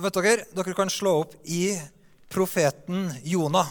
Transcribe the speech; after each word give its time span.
vet 0.00 0.16
dere, 0.16 0.48
dere 0.56 0.74
kan 0.76 0.90
slå 0.92 1.20
opp 1.24 1.36
i 1.44 1.74
profeten 2.30 3.10
Jonah. 3.26 3.68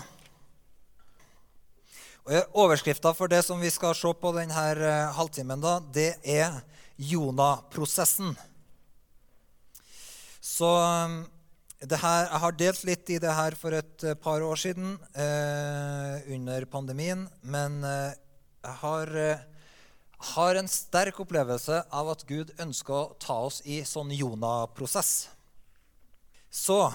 Overskrifta 2.54 3.16
for 3.18 3.32
det 3.32 3.42
som 3.48 3.62
vi 3.62 3.72
skal 3.74 3.96
se 3.98 4.12
på 4.14 4.32
denne 4.36 4.66
eh, 4.76 5.16
halvtimen, 5.18 5.62
da, 5.64 5.80
det 5.82 6.12
er 6.22 6.60
Jonah-prosessen. 7.00 8.36
Så 10.40 10.70
her, 10.70 12.28
Jeg 12.28 12.42
har 12.44 12.58
delt 12.60 12.84
litt 12.86 13.10
i 13.10 13.20
det 13.24 13.34
her 13.34 13.56
for 13.58 13.74
et 13.74 14.04
eh, 14.04 14.14
par 14.20 14.44
år 14.46 14.60
siden, 14.60 14.98
eh, 15.16 16.28
under 16.36 16.66
pandemien. 16.70 17.26
Men 17.42 17.84
eh, 17.84 18.14
jeg 18.64 18.78
har, 18.84 19.16
eh, 19.16 19.42
har, 20.36 20.56
en 20.56 20.68
sterk 20.68 21.20
opplevelse 21.24 21.82
av 21.90 22.14
at 22.14 22.28
Gud 22.28 22.52
ønsker 22.60 22.94
å 22.94 23.18
ta 23.18 23.42
oss 23.48 23.62
i 23.66 23.82
sånn 23.88 24.12
Jonah-prosess. 24.12 25.30
Så 26.50 26.94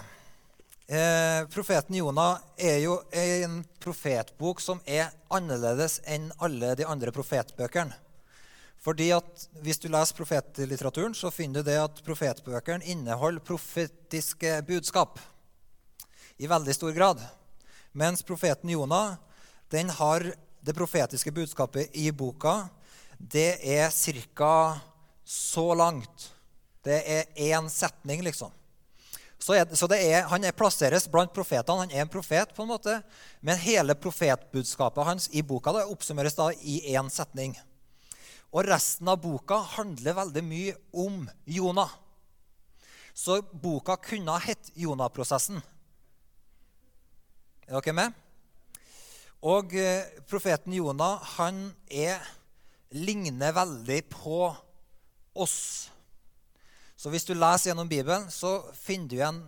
eh, 0.87 1.49
Profeten 1.49 1.97
Jonah 1.97 2.39
er 2.57 2.81
jo 2.83 2.99
en 3.11 3.61
profetbok 3.79 4.61
som 4.61 4.81
er 4.85 5.13
annerledes 5.31 6.01
enn 6.11 6.33
alle 6.43 6.75
de 6.75 6.87
andre 6.87 7.15
profetbøkene. 7.15 7.95
Fordi 8.85 9.13
at 9.17 9.47
Hvis 9.65 9.79
du 9.81 9.89
leser 9.89 10.17
profetlitteraturen, 10.17 11.15
så 11.15 11.31
finner 11.31 11.63
du 11.63 11.71
det 11.71 11.79
at 11.81 12.03
profetbøkene 12.05 12.85
inneholder 12.85 13.41
profetiske 13.41 14.59
budskap 14.67 15.21
i 16.37 16.51
veldig 16.51 16.75
stor 16.75 16.93
grad. 16.93 17.23
Mens 17.93 18.23
profeten 18.27 18.75
Jonah 18.75 19.15
den 19.71 19.89
har 19.91 20.27
det 20.61 20.75
profetiske 20.77 21.33
budskapet 21.33 21.95
i 21.97 22.11
boka. 22.11 22.69
Det 23.19 23.63
er 23.63 23.89
ca. 24.35 24.81
så 25.25 25.75
langt. 25.75 26.33
Det 26.85 27.01
er 27.07 27.25
én 27.37 27.71
setning, 27.71 28.23
liksom. 28.23 28.53
Så, 29.45 29.53
er, 29.59 29.69
så 29.77 29.89
er, 29.93 30.23
Han 30.31 30.45
er 30.45 30.57
plasseres 30.57 31.05
blant 31.11 31.33
profetene. 31.37 31.85
Han 31.85 31.93
er 31.93 32.05
en 32.07 32.13
profet, 32.13 32.55
på 32.57 32.65
en 32.65 32.71
måte. 32.71 32.97
Men 33.45 33.61
hele 33.61 33.97
profetbudskapet 33.97 35.05
hans 35.05 35.29
i 35.37 35.43
boka 35.45 35.75
da, 35.77 35.85
oppsummeres 35.85 36.39
da 36.39 36.49
i 36.65 36.79
én 36.95 37.11
setning. 37.13 37.53
Og 38.55 38.65
resten 38.71 39.11
av 39.11 39.21
boka 39.21 39.59
handler 39.75 40.17
veldig 40.17 40.45
mye 40.49 40.75
om 40.97 41.27
Jonah. 41.45 41.93
Så 43.13 43.43
boka 43.53 43.99
kunne 44.01 44.33
ha 44.33 44.41
hett 44.41 44.73
Jonah-prosessen. 44.81 45.61
Er 47.69 47.81
dere 47.81 47.95
med? 48.01 48.17
Og 49.45 49.77
eh, 49.77 50.09
profeten 50.31 50.73
Jonah 50.73 51.21
han 51.37 51.67
er, 51.93 52.23
ligner 52.97 53.53
veldig 53.53 54.01
på 54.09 54.47
oss. 55.37 55.91
Så 56.97 57.11
hvis 57.11 57.27
du 57.27 57.35
leser 57.35 57.71
gjennom 57.71 57.91
Bibelen, 57.91 58.29
så 58.31 58.63
finner 58.79 59.09
du 59.11 59.17
igjen 59.19 59.41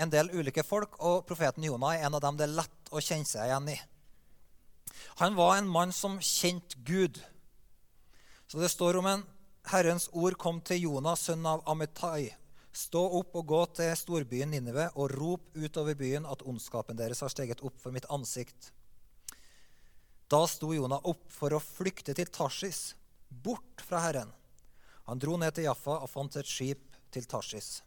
en 0.00 0.12
del 0.12 0.30
ulike 0.32 0.64
folk, 0.64 0.96
og 1.02 1.26
profeten 1.28 1.64
Jonah 1.66 1.96
er 1.96 2.06
en 2.06 2.16
av 2.16 2.22
dem 2.24 2.38
det 2.38 2.46
er 2.46 2.58
lett 2.62 2.92
å 2.92 3.02
kjenne 3.02 3.28
seg 3.28 3.48
igjen 3.48 3.72
i. 3.74 3.78
Han 5.20 5.36
var 5.36 5.56
en 5.56 5.68
mann 5.68 5.92
som 5.92 6.20
kjente 6.22 6.78
Gud. 6.86 7.18
Så 8.46 8.60
det 8.60 8.70
står 8.72 9.00
om 9.00 9.08
en 9.08 9.24
Herrens 9.70 10.08
ord 10.12 10.36
kom 10.40 10.60
til 10.64 10.86
Jonah, 10.86 11.16
sønn 11.18 11.44
av 11.46 11.62
Amitai. 11.70 12.32
Stå 12.72 13.02
opp 13.18 13.34
og 13.36 13.48
gå 13.50 13.60
til 13.76 13.92
storbyen 13.98 14.50
Ninive 14.54 14.88
og 14.96 15.12
rop 15.12 15.50
utover 15.58 15.96
byen 15.98 16.24
at 16.28 16.42
ondskapen 16.48 16.96
deres 16.96 17.20
har 17.20 17.32
steget 17.32 17.60
opp 17.60 17.76
for 17.82 17.92
mitt 17.94 18.08
ansikt. 18.10 18.72
Da 20.32 20.46
sto 20.48 20.72
Jonah 20.72 21.04
opp 21.04 21.26
for 21.28 21.52
å 21.52 21.60
flykte 21.60 22.14
til 22.16 22.30
Tarsis, 22.32 22.94
bort 23.28 23.84
fra 23.84 24.00
Herren. 24.06 24.32
Han 25.04 25.20
dro 25.20 25.36
ned 25.36 25.52
til 25.52 25.66
Jaffa 25.68 25.98
og 26.00 26.08
fant 26.08 26.38
et 26.40 26.48
skip 26.48 26.91
til 27.12 27.26
Tarsis. 27.28 27.80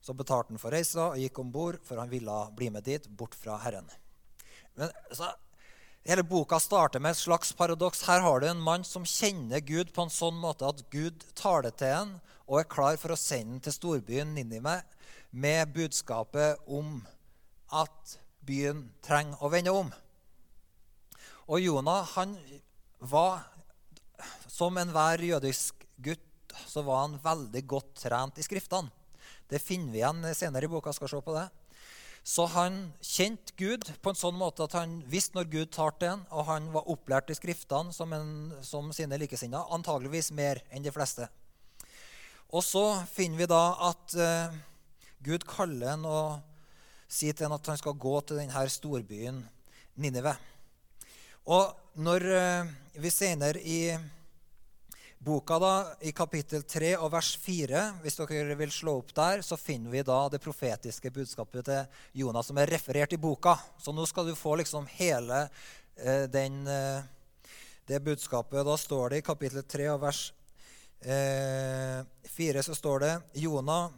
Så 0.00 0.16
betalte 0.16 0.54
han 0.54 0.60
for 0.60 0.72
reisa 0.72 1.10
og 1.10 1.20
gikk 1.20 1.38
om 1.42 1.52
bord, 1.52 1.80
for 1.84 2.00
han 2.00 2.12
ville 2.12 2.40
bli 2.56 2.70
med 2.72 2.86
dit, 2.88 3.08
bort 3.08 3.36
fra 3.36 3.58
Herren. 3.64 3.88
Men 4.78 4.92
så, 5.12 5.32
Hele 6.08 6.22
boka 6.24 6.56
starter 6.56 7.00
med 7.00 7.12
et 7.12 7.20
slags 7.20 7.50
paradoks. 7.52 8.06
Her 8.08 8.22
har 8.24 8.40
du 8.40 8.46
en 8.48 8.62
mann 8.64 8.84
som 8.88 9.04
kjenner 9.04 9.60
Gud 9.60 9.90
på 9.92 10.06
en 10.06 10.12
sånn 10.12 10.38
måte 10.40 10.64
at 10.64 10.80
Gud 10.88 11.26
taler 11.36 11.74
til 11.76 11.92
ham 11.92 12.14
og 12.46 12.62
er 12.62 12.70
klar 12.72 12.96
for 12.96 13.12
å 13.12 13.18
sende 13.20 13.58
ham 13.58 13.60
til 13.66 13.74
storbyen 13.76 14.32
Ninive 14.34 14.78
med 15.30 15.74
budskapet 15.76 16.64
om 16.66 17.02
at 17.76 18.16
byen 18.48 18.86
trenger 19.04 19.44
å 19.44 19.52
vende 19.52 19.74
om. 19.76 19.92
Og 21.52 21.60
Jonah 21.60 22.08
han 22.16 22.32
var, 23.12 23.44
som 24.48 24.80
enhver 24.80 25.20
jødisk 25.20 25.84
gutt, 26.00 26.24
så 26.66 26.82
var 26.86 27.04
han 27.04 27.18
veldig 27.22 27.62
godt 27.68 27.94
trent 28.04 28.38
i 28.38 28.46
Skriftene. 28.46 28.90
Det 29.50 29.58
finner 29.62 29.92
vi 29.92 29.98
igjen 29.98 30.22
senere 30.34 30.68
i 30.68 30.70
boka. 30.70 30.92
skal 30.92 31.10
se 31.10 31.20
på 31.20 31.34
det. 31.34 31.48
Så 32.22 32.44
han 32.52 32.92
kjente 33.00 33.54
Gud 33.56 33.86
på 34.02 34.12
en 34.12 34.18
sånn 34.18 34.36
måte 34.36 34.66
at 34.66 34.76
han 34.76 34.98
visste 35.08 35.38
når 35.38 35.48
Gud 35.50 35.70
tar 35.72 35.94
til 35.96 36.12
ham, 36.12 36.24
og 36.30 36.46
han 36.50 36.68
var 36.74 36.88
opplært 36.92 37.32
i 37.32 37.36
Skriftene 37.38 37.94
som, 37.96 38.12
en, 38.12 38.52
som 38.62 38.92
sine 38.92 39.18
likesinnede, 39.18 39.64
antageligvis 39.72 40.30
mer 40.36 40.60
enn 40.70 40.84
de 40.84 40.92
fleste. 40.92 41.30
Og 42.50 42.64
så 42.66 42.84
finner 43.08 43.40
vi 43.40 43.48
da 43.50 43.64
at 43.88 44.14
uh, 44.18 44.54
Gud 45.24 45.46
kaller 45.48 45.94
ham 45.94 46.06
og 46.08 47.10
sier 47.10 47.34
til 47.34 47.48
ham 47.48 47.56
at 47.56 47.72
han 47.72 47.80
skal 47.80 47.98
gå 47.98 48.14
til 48.26 48.40
denne 48.42 48.66
storbyen 48.68 49.42
Ninive. 50.00 50.34
Og 51.50 51.72
når 51.98 52.26
uh, 52.30 52.72
vi 53.00 53.12
senere 53.12 53.62
i 53.64 53.80
boka, 55.20 55.58
da, 55.58 55.72
i 56.00 56.12
kapittel 56.16 56.62
3 56.64 56.94
og 56.96 57.10
vers 57.12 57.34
4, 57.42 57.80
hvis 58.00 58.16
dere 58.16 58.56
vil 58.56 58.72
slå 58.72 58.96
opp 59.02 59.12
der, 59.16 59.42
så 59.44 59.58
finner 59.60 59.92
vi 59.92 60.04
da 60.06 60.18
det 60.32 60.40
profetiske 60.40 61.12
budskapet 61.12 61.66
til 61.68 62.22
Jonas 62.22 62.48
som 62.48 62.60
er 62.60 62.72
referert 62.72 63.12
i 63.12 63.20
boka. 63.20 63.58
Så 63.76 63.92
nå 63.92 64.06
skal 64.08 64.30
du 64.30 64.38
få 64.38 64.56
liksom 64.62 64.88
hele 64.96 65.42
eh, 66.00 66.24
den, 66.32 66.62
eh, 66.64 67.02
det 67.84 68.00
budskapet. 68.06 68.64
Da 68.64 68.76
står 68.80 69.12
det 69.12 69.20
i 69.20 69.26
kapittel 69.26 69.66
3 69.68 69.90
og 69.92 70.00
vers 70.06 70.22
eh, 71.04 72.00
4 72.32 72.64
så 72.64 72.78
står 72.78 73.04
det 73.04 73.12
Jonah 73.44 73.90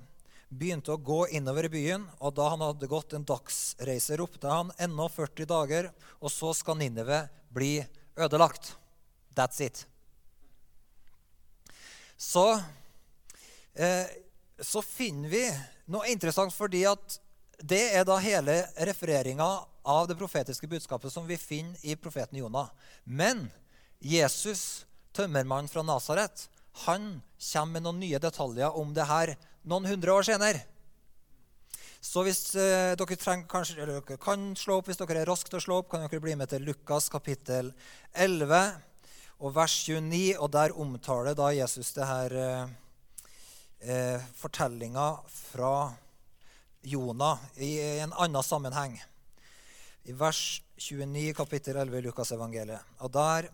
begynte 0.51 0.93
å 0.93 1.01
gå 1.01 1.29
innover 1.39 1.71
i 1.71 1.73
byen, 1.73 2.03
og 2.19 2.35
da 2.37 2.51
han 2.53 2.67
hadde 2.67 2.91
gått 2.91 3.15
en 3.17 3.25
dagsreise, 3.25 4.19
ropte 4.19 4.51
han 4.51 4.75
ennå 4.77 5.07
40 5.09 5.49
dager, 5.49 5.89
og 6.21 6.35
så 6.35 6.51
skal 6.53 6.83
Ninive 6.83 7.23
bli 7.55 7.79
ødelagt. 8.19 8.75
That's 9.33 9.63
it 9.65 9.87
så, 12.23 12.63
eh, 13.75 14.07
så 14.61 14.83
finner 14.83 15.33
vi 15.33 15.43
noe 15.91 16.07
interessant 16.13 16.55
fordi 16.55 16.85
at 16.87 17.19
det 17.63 17.83
er 17.99 18.07
da 18.07 18.19
hele 18.23 18.61
refereringa 18.87 19.49
av 19.83 20.07
det 20.07 20.19
profetiske 20.19 20.69
budskapet 20.71 21.13
som 21.13 21.27
vi 21.27 21.39
finner 21.39 21.79
i 21.83 21.97
profeten 21.99 22.39
Jonah. 22.39 22.71
Men 23.05 23.49
Jesus, 23.99 24.85
tømmermannen 25.15 25.71
fra 25.71 25.83
Nasaret, 25.87 26.47
han 26.87 27.21
kommer 27.53 27.73
med 27.75 27.87
noen 27.87 27.99
nye 28.03 28.21
detaljer 28.23 28.79
om 28.79 28.95
det 28.95 29.07
her 29.11 29.35
noen 29.69 29.91
hundre 29.91 30.15
år 30.15 30.27
senere. 30.27 30.63
Så 32.03 32.25
hvis 32.27 32.55
eh, 32.59 32.95
dere 32.99 33.19
trenger, 33.19 33.47
kanskje, 33.51 33.77
dere 33.79 34.19
kan 34.19 34.49
slå 34.59 34.81
opp, 34.81 34.89
hvis 34.91 34.99
dere 34.99 35.23
er 35.23 35.29
raske 35.31 35.51
til 35.51 35.61
å 35.61 35.63
slå 35.67 35.83
opp, 35.83 35.91
kan 35.91 36.03
dere 36.03 36.23
bli 36.23 36.35
med 36.39 36.51
til 36.51 36.65
Lukas 36.67 37.07
kapittel 37.13 37.71
11 38.15 38.92
og 39.43 39.51
vers 39.57 39.75
29, 39.89 40.37
og 40.39 40.51
der 40.55 40.75
omtaler 40.79 41.35
da 41.35 41.49
Jesus 41.51 41.91
det 41.97 42.07
her 42.07 42.35
eh, 42.39 42.69
eh 43.83 44.29
fortellinga 44.39 45.07
fra 45.27 45.93
Jonah 46.83 47.39
i 47.57 47.73
en 47.99 48.13
annen 48.13 48.43
sammenheng. 48.43 49.01
I 50.05 50.13
vers 50.13 50.63
29 50.77 51.35
kapittel 51.35 51.77
11 51.77 51.99
i 51.99 52.03
Lukasevangeliet. 52.07 52.81
Og 52.99 53.11
der 53.11 53.51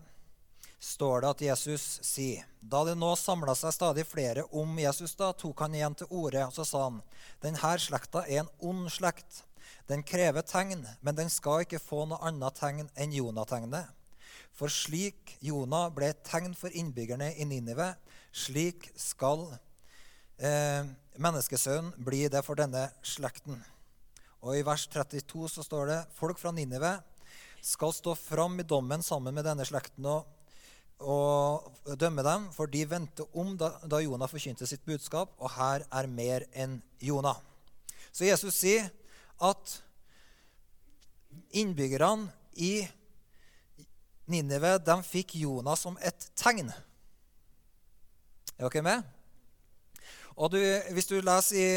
står 0.79 1.21
det 1.21 1.29
at 1.29 1.41
Jesus 1.41 1.99
sier 2.05 2.45
Da 2.61 2.83
det 2.85 2.95
nå 2.97 3.15
samla 3.15 3.55
seg 3.55 3.73
stadig 3.73 4.05
flere 4.07 4.43
om 4.51 4.79
Jesus, 4.79 5.15
da 5.15 5.31
tok 5.33 5.61
han 5.61 5.75
igjen 5.75 5.95
til 5.95 6.09
orde, 6.09 6.45
og 6.45 6.53
så 6.53 6.65
sa 6.65 6.83
han 6.83 7.01
denne 7.41 7.77
slekta 7.79 8.25
er 8.27 8.43
en 8.43 8.49
ond 8.59 8.89
slekt. 8.91 9.43
Den 9.87 10.03
krever 10.03 10.41
tegn, 10.41 10.85
men 11.01 11.15
den 11.15 11.29
skal 11.29 11.63
ikke 11.63 11.79
få 11.79 12.05
noe 12.05 12.19
annet 12.27 12.59
tegn 12.59 12.89
enn 12.95 13.15
Jonah-tegnet. 13.15 13.98
For 14.59 14.71
slik 14.71 15.37
Jonah 15.39 15.87
ble 15.95 16.09
et 16.11 16.23
tegn 16.27 16.51
for 16.57 16.73
innbyggerne 16.75 17.31
i 17.39 17.45
Ninive, 17.47 17.93
slik 18.35 18.89
skal 18.99 19.45
eh, 20.35 20.83
menneskesønnen 21.15 21.93
bli 22.03 22.25
det 22.31 22.41
for 22.43 22.59
denne 22.59 22.89
slekten. 22.99 23.61
Og 24.43 24.57
I 24.59 24.65
vers 24.67 24.83
32 24.91 25.47
så 25.53 25.63
står 25.63 25.87
det 25.87 26.01
folk 26.17 26.39
fra 26.41 26.51
Ninive 26.55 26.97
skal 27.63 27.95
stå 27.95 28.15
fram 28.15 28.59
i 28.59 28.67
dommen 28.67 29.03
sammen 29.03 29.35
med 29.35 29.47
denne 29.47 29.65
slekten 29.67 30.05
og, 30.07 30.27
og 30.99 31.95
dømme 31.99 32.23
dem, 32.23 32.47
for 32.55 32.71
de 32.71 32.85
vendte 32.87 33.27
om 33.39 33.55
da, 33.59 33.73
da 33.83 33.99
Jonah 34.03 34.31
forkynte 34.31 34.67
sitt 34.67 34.85
budskap, 34.87 35.35
og 35.39 35.55
her 35.55 35.83
er 35.87 36.11
mer 36.11 36.47
enn 36.51 36.79
Jonah. 37.03 37.39
Så 38.11 38.27
Jesus 38.27 38.59
sier 38.59 38.89
at 39.39 39.79
innbyggerne 41.55 42.31
i 42.59 42.83
Ninive 44.29 44.77
de 44.85 44.95
fikk 45.05 45.35
Jonas 45.41 45.81
som 45.85 45.97
et 46.05 46.29
tegn. 46.37 46.69
Er 48.59 48.69
dere 48.69 48.85
med? 48.85 49.07
Og 50.39 50.51
du, 50.53 50.59
Hvis 50.93 51.09
du 51.09 51.17
leser 51.19 51.57
i, 51.59 51.71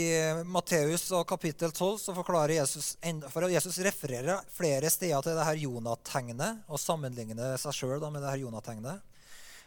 I 0.00 0.04
Matteus 0.46 1.08
kapittel 1.26 1.72
12 1.72 1.98
så 1.98 2.14
forklarer 2.14 2.56
Jesus 2.56 2.96
For 3.30 3.48
Jesus 3.50 3.78
refererer 3.84 4.42
flere 4.54 4.90
steder 4.90 5.22
til 5.22 5.38
det 5.38 5.46
her 5.46 5.62
Jonategnet 5.66 6.64
og 6.70 6.80
sammenligner 6.80 7.56
seg 7.60 7.74
sjøl 7.74 8.02
med 8.08 8.22
det 8.22 8.30
her 8.30 8.44
Jonategnet. 8.44 9.02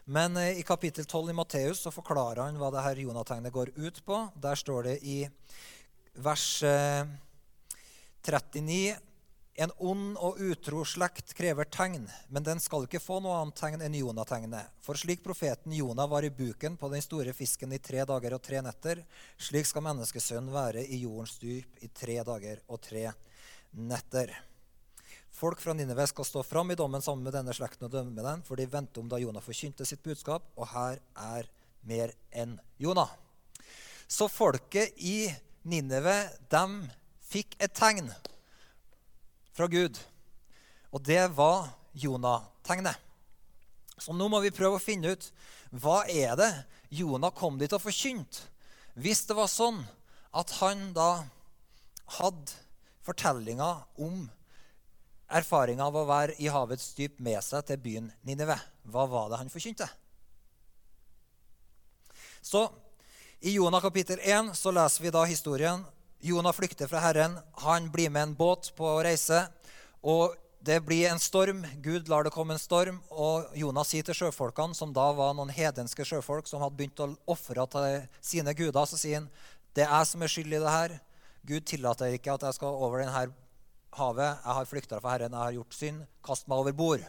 Men 0.06 0.38
eh, 0.38 0.60
i 0.60 0.64
kapittel 0.68 1.06
12 1.06 1.30
i 1.30 1.34
Matteus 1.38 1.80
så 1.86 1.92
forklarer 1.92 2.44
han 2.44 2.60
hva 2.60 2.72
det 2.74 2.84
her 2.84 3.00
Jonategnet 3.06 3.56
går 3.56 3.72
ut 3.78 4.04
på. 4.06 4.20
Der 4.36 4.60
står 4.60 4.90
det 4.90 4.98
i 5.08 5.24
vers 6.20 6.48
39 8.24 8.90
eh, 8.90 8.98
en 9.56 9.72
ond 9.78 10.16
og 10.18 10.40
utro 10.42 10.82
slekt 10.88 11.36
krever 11.38 11.68
tegn, 11.70 12.08
men 12.34 12.46
den 12.46 12.62
skal 12.62 12.88
ikke 12.88 13.02
få 13.02 13.20
noe 13.22 13.36
annet 13.38 13.60
tegn 13.60 13.84
enn 13.86 13.98
Jonategnet. 14.00 14.72
For 14.82 14.98
slik 14.98 15.22
profeten 15.26 15.76
Jonah 15.78 16.10
var 16.10 16.26
i 16.26 16.32
buken 16.34 16.78
på 16.80 16.90
den 16.90 17.04
store 17.06 17.36
fisken 17.38 17.76
i 17.76 17.82
tre 17.82 18.02
dager 18.10 18.34
og 18.34 18.42
tre 18.42 18.64
netter, 18.66 19.04
slik 19.38 19.70
skal 19.70 19.86
menneskesønnen 19.86 20.54
være 20.54 20.86
i 20.88 21.04
jordens 21.04 21.38
dyp 21.42 21.86
i 21.86 21.92
tre 21.94 22.18
dager 22.26 22.64
og 22.68 22.82
tre 22.82 23.06
netter. 23.78 24.34
Folk 25.34 25.62
fra 25.62 25.78
Nineve 25.78 26.06
skal 26.10 26.30
stå 26.30 26.44
fram 26.46 26.74
i 26.74 26.78
dommen 26.78 27.02
sammen 27.02 27.26
med 27.26 27.38
denne 27.38 27.54
slekten 27.54 27.86
og 27.88 27.94
dømme 27.94 28.26
den, 28.26 28.42
for 28.46 28.58
de 28.58 28.70
venter 28.70 29.02
om 29.02 29.10
da 29.10 29.22
Jonah 29.22 29.42
forkynte 29.42 29.86
sitt 29.86 30.02
budskap, 30.06 30.50
og 30.58 30.70
her 30.74 31.02
er 31.14 31.50
mer 31.86 32.14
enn 32.34 32.58
Jonah. 32.82 33.10
Så 34.10 34.30
folket 34.30 34.98
i 34.98 35.28
Nineve, 35.66 36.16
de 36.50 36.66
fikk 37.30 37.58
et 37.62 37.74
tegn 37.78 38.10
fra 39.54 39.68
Gud. 39.70 40.00
Og 40.94 41.02
det 41.06 41.22
var 41.38 41.70
Jonah-tegnet. 41.94 42.98
Så 43.98 44.14
nå 44.14 44.28
må 44.30 44.42
vi 44.44 44.54
prøve 44.54 44.80
å 44.80 44.84
finne 44.84 45.14
ut 45.14 45.30
hva 45.82 46.04
er 46.10 46.36
det 46.38 46.52
Jonah 46.94 47.34
kom 47.34 47.58
dit 47.62 47.72
og 47.74 47.82
forkynte. 47.82 48.50
Hvis 48.94 49.24
det 49.30 49.38
var 49.38 49.50
sånn 49.50 49.80
at 50.38 50.52
han 50.60 50.92
da 50.94 51.24
hadde 52.20 52.54
fortellinga 53.06 53.70
om 54.02 54.28
erfaringa 55.34 55.88
av 55.88 55.98
å 55.98 56.06
være 56.06 56.38
i 56.42 56.50
havets 56.52 56.92
dyp 56.98 57.18
med 57.24 57.40
seg 57.46 57.66
til 57.66 57.82
byen 57.82 58.12
Ninive, 58.28 58.58
hva 58.86 59.06
var 59.10 59.32
det 59.32 59.42
han 59.42 59.50
forkynte? 59.50 59.88
Så 62.44 62.68
i 63.44 63.56
Jonah 63.56 63.82
kapittel 63.82 64.20
1 64.22 64.54
så 64.58 64.72
leser 64.76 65.04
vi 65.04 65.14
da 65.16 65.24
historien 65.26 65.82
Jonah 66.24 66.54
flykter 66.56 66.88
fra 66.88 67.02
Herren. 67.04 67.34
Han 67.66 67.90
blir 67.92 68.10
med 68.10 68.24
en 68.24 68.34
båt 68.36 68.70
på 68.78 68.88
reise. 69.04 69.42
og 70.02 70.36
Det 70.64 70.80
blir 70.86 71.10
en 71.10 71.20
storm. 71.20 71.66
Gud 71.84 72.08
lar 72.08 72.24
det 72.24 72.32
komme 72.32 72.54
en 72.54 72.60
storm. 72.60 73.02
og 73.10 73.52
Jonah 73.54 73.84
sier 73.84 74.04
til 74.04 74.16
sjøfolkene, 74.16 74.74
som 74.74 74.94
da 74.94 75.12
var 75.12 75.34
noen 75.34 75.52
hedenske 75.52 76.06
sjøfolk 76.08 76.48
som 76.48 76.62
hadde 76.64 76.78
begynt 76.80 77.04
å 77.04 77.10
ofre 77.28 77.68
til 77.68 78.08
sine 78.22 78.54
guder, 78.54 78.86
så 78.86 78.96
sier 78.96 79.20
han 79.20 79.30
det 79.76 79.84
er 79.84 79.92
jeg 79.92 80.08
som 80.08 80.22
er 80.24 80.32
skyld 80.32 80.54
i 80.54 80.64
det 80.64 80.72
her. 80.72 80.96
Gud 81.44 81.68
tillater 81.68 82.16
ikke 82.16 82.38
at 82.38 82.48
jeg 82.48 82.56
skal 82.56 82.72
over 82.72 83.04
denne 83.04 83.28
havet. 83.92 84.40
Jeg 84.46 84.56
har 84.62 84.72
flykta 84.72 85.02
fra 85.02 85.18
Herren, 85.18 85.36
jeg 85.36 85.44
har 85.44 85.60
gjort 85.60 85.76
synd. 85.76 86.08
Kast 86.24 86.48
meg 86.48 86.64
over 86.64 86.72
bord. 86.72 87.04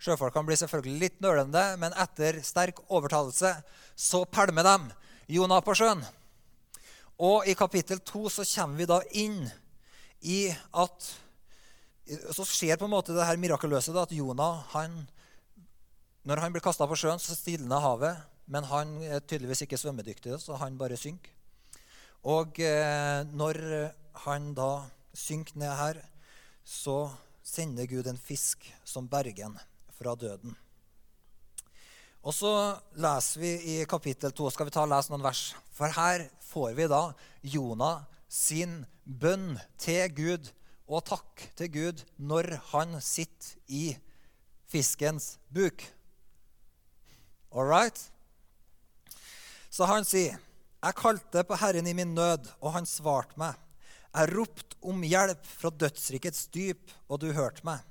Sjøfolkene 0.00 0.48
blir 0.48 0.64
selvfølgelig 0.64 1.00
litt 1.00 1.20
nølende, 1.20 1.76
men 1.76 1.92
etter 1.92 2.40
sterk 2.40 2.80
overtalelse 2.88 3.58
så 3.94 4.24
pælmer 4.24 4.64
de 4.64 4.78
Jonah 5.36 5.60
på 5.60 5.76
sjøen. 5.76 6.00
Og 7.22 7.46
i 7.46 7.54
kapittel 7.54 8.00
2 8.02 8.28
så 8.32 8.46
kommer 8.56 8.80
vi 8.80 8.88
da 8.90 9.00
inn 9.12 9.44
i 10.24 10.48
at 10.72 11.12
Så 12.36 12.44
skjer 12.44 12.76
på 12.76 12.84
en 12.84 12.92
måte 12.92 13.14
det 13.16 13.24
her 13.24 13.38
mirakuløse 13.40 13.92
da, 13.94 14.02
at 14.04 14.12
Jonah 14.12 14.60
han, 14.74 15.06
Når 16.24 16.42
han 16.42 16.52
blir 16.52 16.64
kasta 16.64 16.84
på 16.88 16.96
sjøen, 16.96 17.20
så 17.20 17.36
stilner 17.36 17.80
havet. 17.80 18.18
Men 18.46 18.66
han 18.68 18.98
er 19.02 19.22
tydeligvis 19.24 19.64
ikke 19.64 19.78
svømmedyktig, 19.80 20.36
så 20.40 20.58
han 20.60 20.76
bare 20.76 20.98
synker. 21.00 21.32
Og 22.28 22.60
eh, 22.60 23.24
når 23.32 23.56
han 24.26 24.52
da 24.56 24.84
synker 25.16 25.56
ned 25.60 25.72
her, 25.76 26.00
så 26.64 27.12
sender 27.44 27.88
Gud 27.88 28.08
en 28.08 28.20
fisk 28.20 28.64
som 28.84 29.08
berger 29.08 29.48
ham 29.48 29.56
fra 29.96 30.14
døden. 30.16 30.56
Og 32.24 32.32
så 32.32 32.50
leser 32.96 33.40
vi 33.42 33.52
i 33.74 33.76
kapittel 33.88 34.32
2 34.32 34.48
skal 34.54 34.68
vi 34.68 34.72
ta 34.72 34.86
og 34.86 34.92
lese 34.94 35.12
noen 35.12 35.24
vers. 35.26 35.50
For 35.76 35.92
her 35.92 36.24
får 36.48 36.72
vi 36.78 36.86
da 36.88 37.02
Jonah 37.54 38.06
sin 38.32 38.80
bønn 39.04 39.58
til 39.80 40.08
Gud 40.16 40.48
og 40.88 41.04
takk 41.08 41.44
til 41.58 41.68
Gud 41.74 42.00
når 42.16 42.56
han 42.70 42.96
sitter 43.04 43.58
i 43.68 43.84
fiskens 44.72 45.34
buk. 45.52 45.84
All 47.52 47.68
right? 47.68 48.00
Så 49.70 49.84
han 49.84 50.04
sier, 50.04 50.38
'Jeg 50.82 50.94
kalte 50.94 51.44
på 51.44 51.56
Herren 51.56 51.86
i 51.86 51.92
min 51.92 52.14
nød, 52.14 52.48
og 52.60 52.72
han 52.72 52.86
svarte 52.86 53.36
meg.' 53.36 53.60
'Jeg 54.14 54.34
ropte 54.36 54.76
om 54.82 55.02
hjelp 55.02 55.46
fra 55.46 55.70
dødsrikets 55.70 56.46
dyp, 56.46 56.90
og 57.08 57.20
du 57.20 57.32
hørte 57.32 57.64
meg.' 57.64 57.84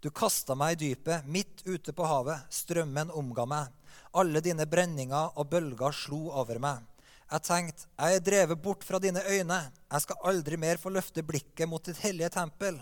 'Du 0.00 0.10
kasta 0.10 0.54
meg 0.54 0.72
i 0.72 0.88
dypet, 0.88 1.26
midt 1.26 1.62
ute 1.66 1.92
på 1.92 2.04
havet. 2.04 2.46
Strømmen 2.50 3.10
omga 3.10 3.44
meg.' 3.44 3.77
Alle 4.16 4.40
dine 4.40 4.64
brenninger 4.66 5.36
og 5.36 5.50
bølger 5.52 5.92
slo 5.92 6.28
over 6.32 6.60
meg. 6.62 6.84
Jeg 7.28 7.44
tenkte, 7.44 7.88
jeg 7.98 8.16
er 8.16 8.24
drevet 8.24 8.60
bort 8.64 8.84
fra 8.86 9.00
dine 9.02 9.20
øyne. 9.20 9.58
Jeg 9.92 10.04
skal 10.04 10.22
aldri 10.30 10.56
mer 10.56 10.80
få 10.80 10.92
løfte 10.94 11.24
blikket 11.26 11.68
mot 11.68 11.84
ditt 11.84 12.00
hellige 12.00 12.30
tempel. 12.38 12.78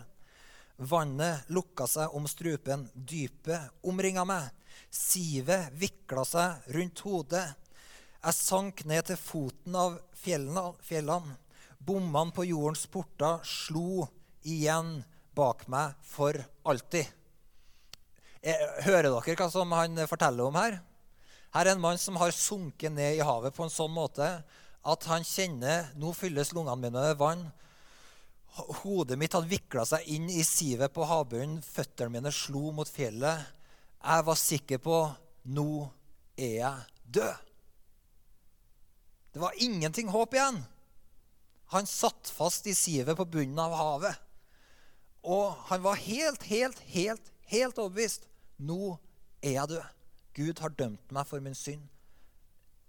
Vannet 0.79 1.49
lukka 1.51 1.89
seg 1.91 2.15
om 2.15 2.29
strupen, 2.31 2.85
dypet 2.95 3.87
omringa 3.89 4.23
meg. 4.29 4.53
Sivet 4.93 5.73
vikla 5.75 6.23
seg 6.29 6.71
rundt 6.77 7.03
hodet. 7.03 7.47
Jeg 8.23 8.39
sank 8.39 8.85
ned 8.87 9.09
til 9.11 9.19
foten 9.19 9.75
av 9.75 9.99
fjellene. 10.15 11.37
Bommene 11.87 12.35
på 12.35 12.47
jordens 12.47 12.87
porter 12.91 13.43
slo 13.47 14.07
igjen 14.47 15.01
bak 15.35 15.67
meg 15.73 15.99
for 16.07 16.39
alltid. 16.67 17.07
Eh, 18.47 18.67
hører 18.87 19.11
dere 19.11 19.37
hva 19.41 19.51
som 19.51 19.75
han 19.75 20.07
forteller 20.07 20.47
om 20.47 20.59
her? 20.61 20.79
Her 21.57 21.71
er 21.71 21.73
en 21.73 21.81
mann 21.81 21.97
som 21.97 22.19
har 22.21 22.35
sunket 22.37 22.93
ned 22.93 23.17
i 23.17 23.25
havet 23.25 23.55
på 23.57 23.65
en 23.65 23.73
sånn 23.73 23.95
måte 23.95 24.27
at 24.87 25.07
han 25.09 25.23
kjenner 25.25 25.87
nå 25.97 26.11
fylles 26.13 26.51
lungene 26.53 26.77
mine 26.83 27.05
med 27.07 27.17
vann. 27.17 27.47
Hodet 28.83 29.17
mitt 29.17 29.33
hadde 29.33 29.49
vikla 29.49 29.87
seg 29.89 30.05
inn 30.13 30.29
i 30.29 30.45
sivet 30.45 30.93
på 30.93 31.07
havbunnen. 31.09 31.63
Føttene 31.65 32.13
mine 32.13 32.33
slo 32.35 32.75
mot 32.77 32.91
fjellet. 32.93 33.41
Jeg 34.05 34.27
var 34.29 34.39
sikker 34.43 34.83
på 34.85 35.01
nå 35.57 35.71
er 36.37 36.53
jeg 36.59 37.09
død. 37.17 37.43
Det 39.33 39.45
var 39.47 39.57
ingenting 39.65 40.13
håp 40.13 40.37
igjen. 40.37 40.61
Han 41.73 41.89
satt 41.89 42.29
fast 42.37 42.69
i 42.69 42.77
sivet 42.77 43.17
på 43.17 43.31
bunnen 43.33 43.65
av 43.65 43.81
havet. 43.81 44.23
Og 45.25 45.57
han 45.73 45.81
var 45.89 46.05
helt, 46.05 46.45
helt, 46.53 46.85
helt, 46.93 47.37
helt 47.49 47.81
overbevist. 47.81 48.29
Nå 48.61 48.99
er 49.41 49.57
jeg 49.63 49.77
død. 49.79 49.96
Gud 50.37 50.61
har 50.61 50.75
dømt 50.77 51.13
meg 51.15 51.29
for 51.29 51.41
min 51.41 51.57
synd. 51.57 51.87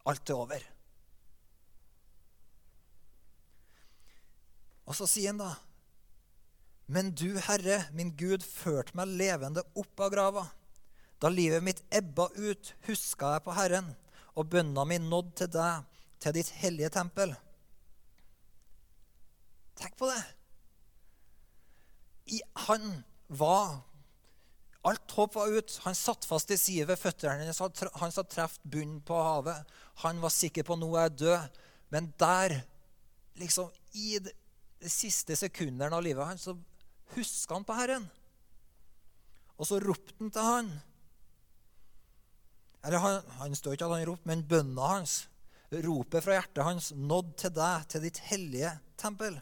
Alt 0.08 0.30
er 0.30 0.39
over. 0.39 0.66
Og 4.88 4.96
så 4.96 5.08
sier 5.10 5.34
han 5.34 5.42
da 5.42 5.54
Men 6.88 7.12
du, 7.12 7.36
Herre, 7.44 7.82
min 7.92 8.13
Gud, 8.20 8.44
førte 8.44 8.96
meg 8.96 9.12
levende 9.20 9.63
opp 9.75 10.04
av 10.04 10.13
grava. 10.13 10.46
Da 11.20 11.27
livet 11.32 11.66
mitt 11.66 11.82
ebba 11.92 12.30
ut, 12.38 12.72
huska 12.88 13.34
jeg 13.34 13.44
på 13.44 13.56
Herren, 13.58 13.89
og 14.38 14.48
bønna 14.54 14.86
mi 14.88 15.00
nådd 15.01 15.34
til 15.42 15.51
deg, 15.51 15.84
til 16.24 16.36
ditt 16.38 16.51
hellige 16.62 16.94
tempel. 16.96 17.34
Tenk 19.77 19.98
på 20.00 20.08
det. 20.10 20.22
I, 22.38 22.39
han 22.68 23.04
var 23.27 23.82
Alt 24.88 25.12
håp 25.17 25.36
var 25.36 25.51
ut. 25.51 25.77
Han 25.84 25.96
satt 25.98 26.25
fast 26.25 26.51
i 26.53 26.58
sivet. 26.60 27.00
Føttene 27.00 27.41
hennes. 27.41 27.60
han 27.60 28.13
satt 28.13 28.32
truffet 28.32 28.63
bunnen 28.63 29.01
på 29.06 29.17
havet. 29.20 29.77
Han 30.03 30.22
var 30.24 30.34
sikker 30.34 30.63
på 30.67 30.77
nå 30.79 30.91
er 30.96 31.10
jeg 31.10 31.17
død. 31.24 31.62
Men 31.94 32.12
der, 32.20 32.60
liksom 33.39 33.72
i 33.96 34.17
de 34.20 34.34
siste 34.91 35.36
sekundene 35.39 35.96
av 35.96 36.03
livet 36.06 36.27
hans, 36.27 36.48
så 36.48 36.56
huska 37.15 37.58
han 37.58 37.65
på 37.67 37.77
Herren. 37.77 38.08
Og 39.58 39.67
så 39.67 39.79
ropte 39.82 40.15
han 40.20 40.32
til 40.34 40.48
han. 40.51 40.72
Eller 42.86 43.03
han, 43.03 43.20
han 43.39 43.58
står 43.58 43.75
ikke 43.75 43.89
at 43.89 43.98
han 43.98 44.08
ropte, 44.08 44.29
men 44.29 44.46
bønna 44.48 44.91
hans, 44.94 45.17
ropet 45.84 46.24
fra 46.24 46.38
hjertet 46.38 46.63
hans, 46.63 46.91
nådd 46.96 47.34
til 47.41 47.56
deg, 47.58 47.88
til 47.91 48.06
ditt 48.06 48.22
hellige 48.29 48.72
tempel. 49.00 49.39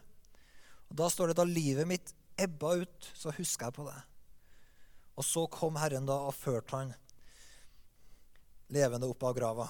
Og 0.90 0.98
Da 1.02 1.10
står 1.12 1.32
det 1.32 1.40
da 1.42 1.46
livet 1.50 1.90
mitt 1.90 2.16
ebba 2.42 2.78
ut, 2.82 3.12
så 3.14 3.34
husker 3.36 3.70
jeg 3.70 3.78
på 3.78 3.86
det. 3.90 4.00
Og 5.16 5.24
så 5.24 5.46
kom 5.52 5.80
Herren 5.80 6.08
da 6.08 6.18
og 6.28 6.36
førte 6.36 6.76
han 6.76 6.94
levende 8.76 9.08
opp 9.08 9.24
av 9.24 9.36
grava. 9.38 9.68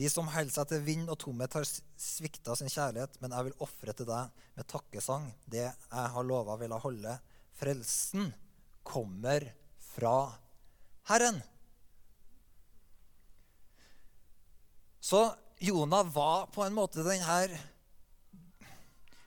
De 0.00 0.08
som 0.08 0.28
holder 0.32 0.54
seg 0.54 0.68
til 0.70 0.84
vind 0.86 1.10
og 1.12 1.18
tomhet, 1.20 1.52
har 1.52 1.66
svikta 2.00 2.54
sin 2.56 2.70
kjærlighet, 2.72 3.18
men 3.20 3.34
jeg 3.36 3.50
vil 3.50 3.64
ofre 3.66 3.92
til 3.96 4.08
deg 4.08 4.44
med 4.56 4.68
takkesang 4.70 5.26
det 5.50 5.66
jeg 5.66 6.12
har 6.14 6.24
lova 6.24 6.56
vil 6.60 6.72
holde. 6.80 7.16
Frelsen 7.58 8.30
kommer 8.86 9.44
fra 9.90 10.30
Herren. 11.10 11.42
Så 15.04 15.26
Jonah 15.60 16.06
var 16.14 16.48
på 16.54 16.64
en 16.64 16.76
måte 16.76 17.04
den 17.04 17.20
her 17.26 17.52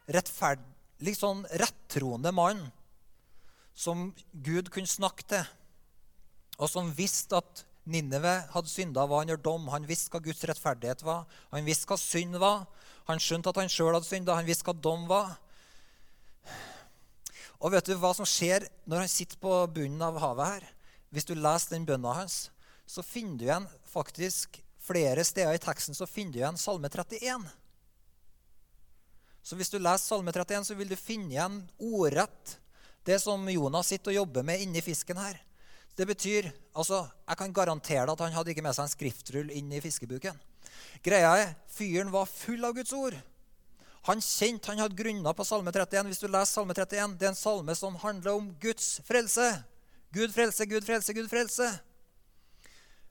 rettferdig, 0.10 1.14
sånn 1.20 1.44
rettroende 1.60 2.32
mann 2.34 2.64
som 3.74 4.12
Gud 4.46 4.70
kunne 4.74 4.90
snakke 4.90 5.26
til, 5.28 5.46
og 6.60 6.70
som 6.70 6.92
visste 6.96 7.40
at 7.40 7.64
Ninneve 7.90 8.32
hadde 8.54 8.72
synda, 8.72 9.04
var 9.10 9.26
under 9.26 9.40
dom. 9.42 9.66
Han 9.74 9.88
visste 9.90 10.14
hva 10.14 10.22
Guds 10.24 10.44
rettferdighet 10.48 11.02
var. 11.04 11.26
Han 11.52 11.66
visste 11.68 11.90
hva 11.90 11.98
synd 12.00 12.38
var. 12.40 12.62
Han 13.10 13.20
skjønte 13.20 13.52
at 13.52 13.60
han 13.60 13.72
sjøl 13.72 13.92
hadde 13.92 14.08
synda. 14.08 14.38
Han 14.38 14.48
visste 14.48 14.70
hva 14.70 14.76
dom 14.78 15.04
var. 15.10 15.34
Og 17.60 17.74
vet 17.74 17.90
du 17.90 17.98
hva 18.00 18.14
som 18.16 18.28
skjer 18.30 18.70
når 18.88 19.04
han 19.04 19.12
sitter 19.12 19.42
på 19.42 19.58
bunnen 19.74 20.06
av 20.06 20.22
havet 20.22 20.54
her? 20.54 20.70
Hvis 21.12 21.28
du 21.28 21.34
leser 21.36 21.76
den 21.76 21.90
bønna 21.90 22.14
hans, 22.22 22.38
så 22.88 23.04
finner 23.04 23.36
du 23.36 23.48
igjen 23.50 23.68
faktisk 23.92 24.62
flere 24.84 25.24
steder 25.24 25.56
i 25.56 25.62
teksten 25.62 25.96
så 25.96 26.08
finner 26.10 26.34
du 26.34 26.40
igjen 26.42 26.60
Salme 26.60 26.90
31. 26.92 27.46
Så 29.44 29.58
hvis 29.60 29.72
du 29.72 29.80
leser 29.80 30.04
Salme 30.04 30.32
31, 30.32 30.68
så 30.68 30.78
vil 30.80 30.92
du 30.92 31.00
finne 31.00 31.32
igjen 31.32 31.62
ordrett 31.80 32.58
det 33.06 33.20
som 33.22 33.44
Jonas 33.52 33.90
sitter 33.92 34.14
og 34.14 34.22
jobber 34.22 34.46
med 34.48 34.64
inni 34.64 34.82
fisken 34.82 35.20
her. 35.20 35.40
Det 35.96 36.08
betyr, 36.10 36.50
altså, 36.74 37.08
Jeg 37.28 37.38
kan 37.38 37.54
garantere 37.54 38.06
deg 38.06 38.14
at 38.14 38.20
han 38.26 38.34
hadde 38.34 38.52
ikke 38.52 38.64
med 38.66 38.74
seg 38.74 38.88
en 38.88 38.94
skriftrull 38.96 39.52
inn 39.52 39.72
i 39.72 39.82
fiskebuken. 39.82 40.40
Greia 41.04 41.36
er, 41.38 41.56
Fyren 41.70 42.12
var 42.12 42.26
full 42.26 42.64
av 42.66 42.74
Guds 42.74 42.94
ord. 42.94 43.16
Han 44.08 44.20
kjente, 44.20 44.72
han 44.72 44.82
hadde 44.82 44.98
grunner 45.00 45.36
på 45.36 45.46
Salme 45.48 45.72
31. 45.72 46.10
Hvis 46.12 46.24
du 46.24 46.28
leser 46.28 46.52
Salme 46.52 46.74
31, 46.74 47.18
Det 47.20 47.28
er 47.28 47.32
en 47.32 47.40
salme 47.40 47.76
som 47.76 47.96
handler 47.96 48.34
om 48.34 48.50
Guds 48.60 49.00
frelse. 49.08 49.64
Gud 50.14 50.34
frelse, 50.34 50.66
Gud 50.66 50.84
frelse, 50.84 51.14
Gud 51.14 51.30
frelse. 51.30 51.70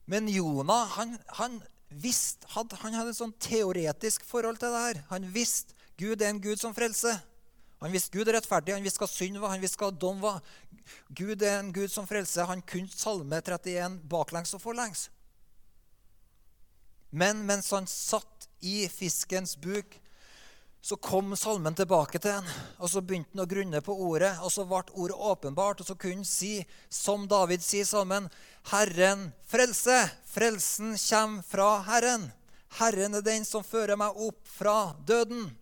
Men 0.06 0.28
Jonah 0.28 0.88
han, 0.98 1.16
han, 1.38 1.62
visste, 1.88 2.46
hadde, 2.54 2.76
han 2.82 2.94
hadde 2.94 3.14
et 3.14 3.18
sånn 3.18 3.34
teoretisk 3.40 4.24
forhold 4.26 4.60
til 4.60 4.74
det 4.74 4.82
her. 4.86 5.00
Han 5.12 5.28
visste 5.32 5.76
Gud 6.00 6.22
er 6.22 6.32
en 6.32 6.40
Gud 6.42 6.60
som 6.60 6.74
frelser. 6.74 7.20
Han 7.82 7.92
visste 7.92 8.14
Gud 8.14 8.28
er 8.30 8.38
rettferdig, 8.38 8.76
han 8.76 8.84
visste 8.84 9.02
hva 9.02 9.10
synd 9.10 9.40
var, 9.42 9.54
han 9.54 9.62
visste 9.62 9.80
hva 9.82 9.90
dom 9.90 10.20
var. 10.22 10.38
Gud 11.10 11.42
er 11.42 11.58
en 11.58 11.72
Gud 11.74 11.90
som 11.90 12.06
frelser. 12.06 12.46
Han 12.46 12.62
kunne 12.62 12.92
Salme 12.94 13.40
31 13.42 13.98
baklengs 14.10 14.54
og 14.54 14.62
forlengs. 14.62 15.08
Men 17.10 17.42
mens 17.48 17.68
han 17.74 17.88
satt 17.90 18.48
i 18.64 18.86
fiskens 18.88 19.56
buk, 19.60 19.98
så 20.82 20.96
kom 20.96 21.36
salmen 21.38 21.74
tilbake 21.78 22.18
til 22.18 22.40
ham, 22.40 22.46
og 22.82 22.90
så 22.90 23.02
begynte 23.06 23.36
han 23.36 23.44
å 23.44 23.50
grunne 23.50 23.80
på 23.86 23.94
ordet. 24.08 24.32
Og 24.42 24.50
så 24.50 24.64
ble 24.66 24.80
ordet 24.98 25.18
åpenbart, 25.30 25.82
og 25.82 25.86
så 25.86 25.94
kunne 25.94 26.24
han 26.24 26.26
si, 26.26 26.56
som 26.90 27.28
David 27.30 27.62
sier 27.62 27.86
i 27.86 27.90
salmen, 27.90 28.26
Herren 28.72 29.28
frelse. 29.46 30.00
Frelsen 30.32 30.96
kommer 30.98 31.46
fra 31.46 31.68
Herren. 31.86 32.30
Herren 32.80 33.14
er 33.14 33.26
den 33.26 33.46
som 33.46 33.62
fører 33.62 33.98
meg 34.00 34.18
opp 34.18 34.40
fra 34.48 34.94
døden. 35.06 35.52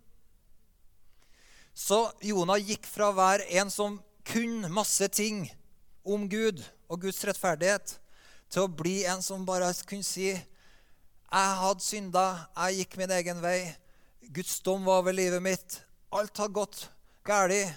Så 1.75 2.05
Jonah 2.25 2.61
gikk 2.61 2.87
fra 2.89 3.11
å 3.11 3.17
være 3.17 3.49
en 3.61 3.71
som 3.73 3.99
kunne 4.27 4.71
masse 4.73 5.09
ting 5.15 5.47
om 6.05 6.29
Gud 6.29 6.63
og 6.91 7.03
Guds 7.07 7.23
rettferdighet, 7.27 7.97
til 8.51 8.67
å 8.67 8.73
bli 8.73 9.05
en 9.07 9.23
som 9.23 9.47
bare 9.47 9.71
kunne 9.87 10.07
si 10.07 10.33
jeg 11.31 11.59
hadde 11.63 11.85
synda, 11.85 12.25
jeg 12.57 12.81
gikk 12.81 12.97
min 12.99 13.13
egen 13.15 13.39
vei. 13.39 13.61
Guds 14.35 14.57
dom 14.67 14.83
var 14.83 14.99
over 14.99 15.15
livet 15.15 15.39
mitt. 15.43 15.77
Alt 16.11 16.41
har 16.43 16.51
gått 16.51 16.89
galt. 17.23 17.77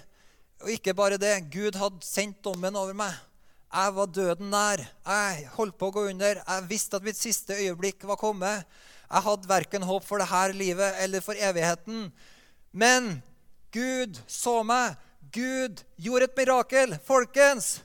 Og 0.64 0.72
ikke 0.74 0.94
bare 0.98 1.20
det. 1.22 1.36
Gud 1.54 1.78
hadde 1.78 2.02
sendt 2.02 2.40
dommen 2.42 2.74
over 2.74 2.96
meg. 2.98 3.14
Jeg 3.70 3.94
var 3.94 4.10
døden 4.10 4.50
nær. 4.50 4.82
Jeg 5.06 5.46
holdt 5.54 5.78
på 5.78 5.86
å 5.86 5.94
gå 5.94 6.04
under. 6.10 6.40
Jeg 6.42 6.66
visste 6.66 6.98
at 6.98 7.06
mitt 7.06 7.18
siste 7.18 7.54
øyeblikk 7.54 8.02
var 8.10 8.18
kommet. 8.18 8.66
Jeg 9.06 9.26
hadde 9.28 9.50
verken 9.50 9.86
håp 9.86 10.02
for 10.02 10.18
dette 10.18 10.58
livet 10.58 10.98
eller 11.04 11.22
for 11.22 11.38
evigheten. 11.38 12.08
Men 12.74 13.22
Gud 13.74 14.20
så 14.30 14.62
meg. 14.62 14.94
Gud 15.34 15.82
gjorde 15.98 16.28
et 16.28 16.36
mirakel. 16.38 16.94
Folkens, 17.06 17.80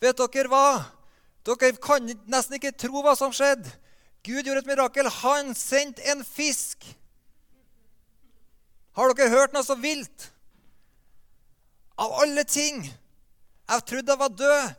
vet 0.00 0.16
dere 0.16 0.48
hva? 0.48 0.68
Dere 1.44 1.74
kan 1.84 2.08
nesten 2.32 2.56
ikke 2.56 2.72
tro 2.80 3.02
hva 3.04 3.12
som 3.18 3.34
skjedde. 3.34 3.68
Gud 4.24 4.46
gjorde 4.46 4.62
et 4.62 4.70
mirakel. 4.70 5.10
Han 5.20 5.52
sendte 5.58 6.04
en 6.08 6.24
fisk. 6.24 6.86
Har 8.96 9.12
dere 9.12 9.34
hørt 9.34 9.52
noe 9.52 9.66
så 9.66 9.76
vilt? 9.76 10.30
Av 12.00 12.16
alle 12.24 12.46
ting. 12.48 12.86
Jeg 13.68 13.86
trodde 13.90 14.14
jeg 14.14 14.22
var 14.22 14.32
død. 14.32 14.72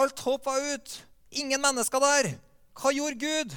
Alt 0.00 0.26
håp 0.26 0.50
var 0.50 0.66
ut. 0.74 0.98
Ingen 1.30 1.62
mennesker 1.62 2.02
der. 2.02 2.32
Hva 2.74 2.90
gjorde 2.96 3.22
Gud? 3.22 3.54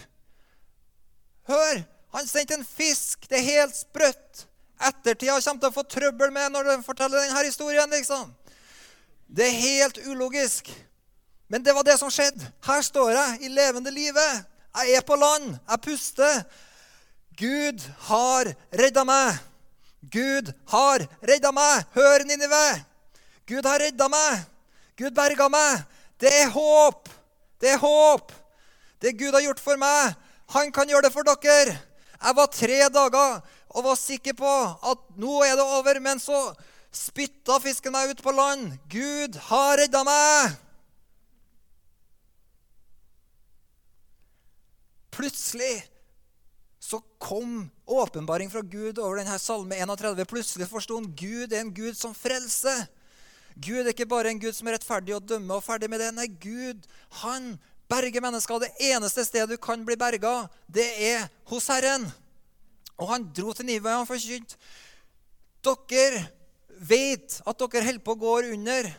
Hør! 1.50 1.86
Han 2.14 2.28
sendte 2.30 2.60
en 2.60 2.68
fisk. 2.68 3.26
Det 3.26 3.40
er 3.40 3.50
helt 3.56 3.74
sprøtt 3.74 4.46
ettertida 4.90 5.40
kommer 5.42 5.62
til 5.62 5.70
å 5.70 5.76
få 5.76 5.84
trøbbel 5.88 6.34
med 6.34 6.52
når 6.54 6.70
de 6.70 6.76
forteller 6.86 7.24
denne 7.24 7.46
historien. 7.46 7.90
liksom. 7.90 8.34
Det 9.28 9.48
er 9.48 9.62
helt 9.62 9.98
ulogisk. 10.06 10.70
Men 11.48 11.64
det 11.64 11.74
var 11.76 11.84
det 11.84 11.98
som 12.00 12.12
skjedde. 12.12 12.46
Her 12.66 12.82
står 12.82 13.12
jeg 13.12 13.42
i 13.42 13.54
levende 13.54 13.92
livet. 13.92 14.46
Jeg 14.76 14.96
er 14.98 15.02
på 15.02 15.16
land. 15.16 15.58
Jeg 15.70 15.82
puster. 15.82 16.44
Gud 17.38 17.82
har 18.10 18.54
redda 18.74 19.04
meg. 19.04 19.42
Gud 20.12 20.54
har 20.70 21.08
redda 21.22 21.52
meg. 21.52 21.84
Hør, 21.94 22.26
Ninive. 22.26 22.84
Gud 23.48 23.66
har 23.66 23.80
redda 23.80 24.08
meg. 24.10 24.46
Gud 24.98 25.12
berga 25.16 25.50
meg. 25.50 25.84
Det 26.22 26.32
er 26.42 26.50
håp. 26.54 27.10
Det 27.62 27.74
er 27.74 27.78
håp. 27.82 28.32
Det 29.04 29.12
Gud 29.20 29.34
har 29.36 29.42
gjort 29.44 29.60
for 29.60 29.76
meg, 29.76 30.14
han 30.56 30.70
kan 30.72 30.88
gjøre 30.88 31.10
det 31.10 31.12
for 31.12 31.28
dere. 31.28 31.74
Jeg 32.24 32.36
var 32.38 32.48
tre 32.48 32.78
dager 32.88 33.42
og 33.74 33.88
var 33.88 34.00
sikker 34.00 34.36
på 34.38 34.52
at 34.92 35.08
nå 35.20 35.40
er 35.46 35.58
det 35.58 35.66
over. 35.80 36.00
Men 36.04 36.22
så 36.22 36.40
spytta 36.94 37.60
fisken 37.64 37.94
meg 37.96 38.14
ut 38.14 38.22
på 38.24 38.34
land. 38.36 38.78
Gud 38.92 39.40
har 39.50 39.78
redda 39.82 40.04
meg! 40.08 40.60
Plutselig 45.14 45.84
så 46.84 46.98
kom 47.22 47.70
åpenbaring 47.86 48.50
fra 48.52 48.62
Gud 48.62 48.98
over 49.00 49.22
denne 49.22 49.38
salme 49.40 49.78
31. 49.78 50.26
Plutselig 50.30 50.68
forsto 50.68 50.98
han 50.98 51.12
Gud 51.16 51.54
er 51.54 51.62
en 51.62 51.74
Gud 51.74 51.96
som 51.98 52.16
frelser. 52.18 52.88
Gud 53.56 53.86
er 53.86 53.94
ikke 53.94 54.10
bare 54.10 54.34
en 54.34 54.42
Gud 54.42 54.56
som 54.58 54.68
er 54.68 54.76
rettferdig 54.78 55.14
og 55.16 55.28
dømmer 55.30 55.62
og 55.62 55.66
ferdig 55.66 55.90
med 55.90 56.02
det. 56.02 56.10
Nei, 56.18 56.28
Gud, 56.42 56.88
han 57.22 57.54
berger 57.90 58.26
mennesker. 58.26 58.66
Det 58.66 58.90
eneste 58.90 59.26
stedet 59.26 59.54
du 59.54 59.62
kan 59.62 59.86
bli 59.86 59.98
berga, 60.00 60.48
det 60.68 60.90
er 61.14 61.30
hos 61.52 61.70
Herren. 61.72 62.10
Og 63.02 63.10
han 63.10 63.26
dro 63.36 63.54
til 63.54 63.68
Nivea 63.68 64.02
og 64.02 64.10
forkynte. 64.10 64.58
Dere 65.64 66.26
vet 66.84 67.40
at 67.48 67.62
dere 67.62 67.86
holder 67.88 68.04
på 68.04 68.16
å 68.16 68.20
gå 68.20 68.34
under, 68.54 68.90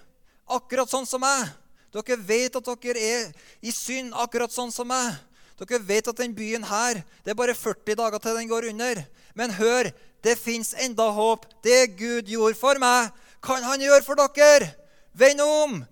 akkurat 0.56 0.90
sånn 0.90 1.06
som 1.08 1.22
meg. 1.24 1.50
Dere 1.94 2.18
vet 2.18 2.56
at 2.58 2.70
dere 2.82 3.00
er 3.00 3.28
i 3.62 3.72
synd, 3.74 4.14
akkurat 4.16 4.52
sånn 4.52 4.72
som 4.74 4.88
meg. 4.90 5.14
Dere 5.60 5.82
vet 5.86 6.08
at 6.10 6.18
den 6.18 6.34
byen 6.34 6.64
her, 6.66 7.02
det 7.22 7.32
er 7.32 7.38
bare 7.38 7.54
40 7.54 8.00
dager 8.00 8.22
til 8.22 8.38
den 8.40 8.50
går 8.50 8.70
under. 8.72 9.04
Men 9.38 9.54
hør, 9.54 9.92
det 10.24 10.38
fins 10.40 10.74
enda 10.80 11.06
håp. 11.14 11.46
Det 11.62 11.94
Gud 11.98 12.30
gjorde 12.32 12.58
for 12.58 12.80
meg, 12.82 13.12
kan 13.44 13.62
han 13.62 13.82
gjøre 13.82 14.02
for 14.06 14.18
dere. 14.18 14.72
Vend 15.14 15.44
om. 15.44 15.82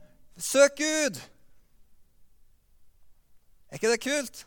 Søk 0.41 0.81
Gud. 0.81 1.21
Er 3.71 3.79
ikke 3.79 3.93
det 3.93 4.03
kult? 4.03 4.47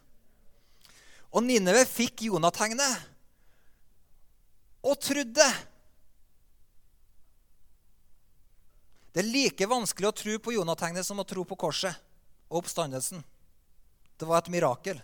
Og 1.31 1.43
Nineve 1.45 1.85
fikk 1.87 2.25
Jonategnet 2.27 3.14
og 4.85 4.99
trodde. 5.01 5.47
Det 9.15 9.23
er 9.23 9.31
like 9.31 9.67
vanskelig 9.71 10.11
å 10.11 10.17
tro 10.19 10.35
på 10.43 10.53
Jonategnet 10.53 11.07
som 11.07 11.21
å 11.21 11.27
tro 11.27 11.45
på 11.47 11.57
korset 11.57 11.95
og 12.49 12.61
oppstandelsen. 12.61 13.23
Det 14.19 14.27
var 14.27 14.43
et 14.43 14.51
mirakel. 14.53 14.99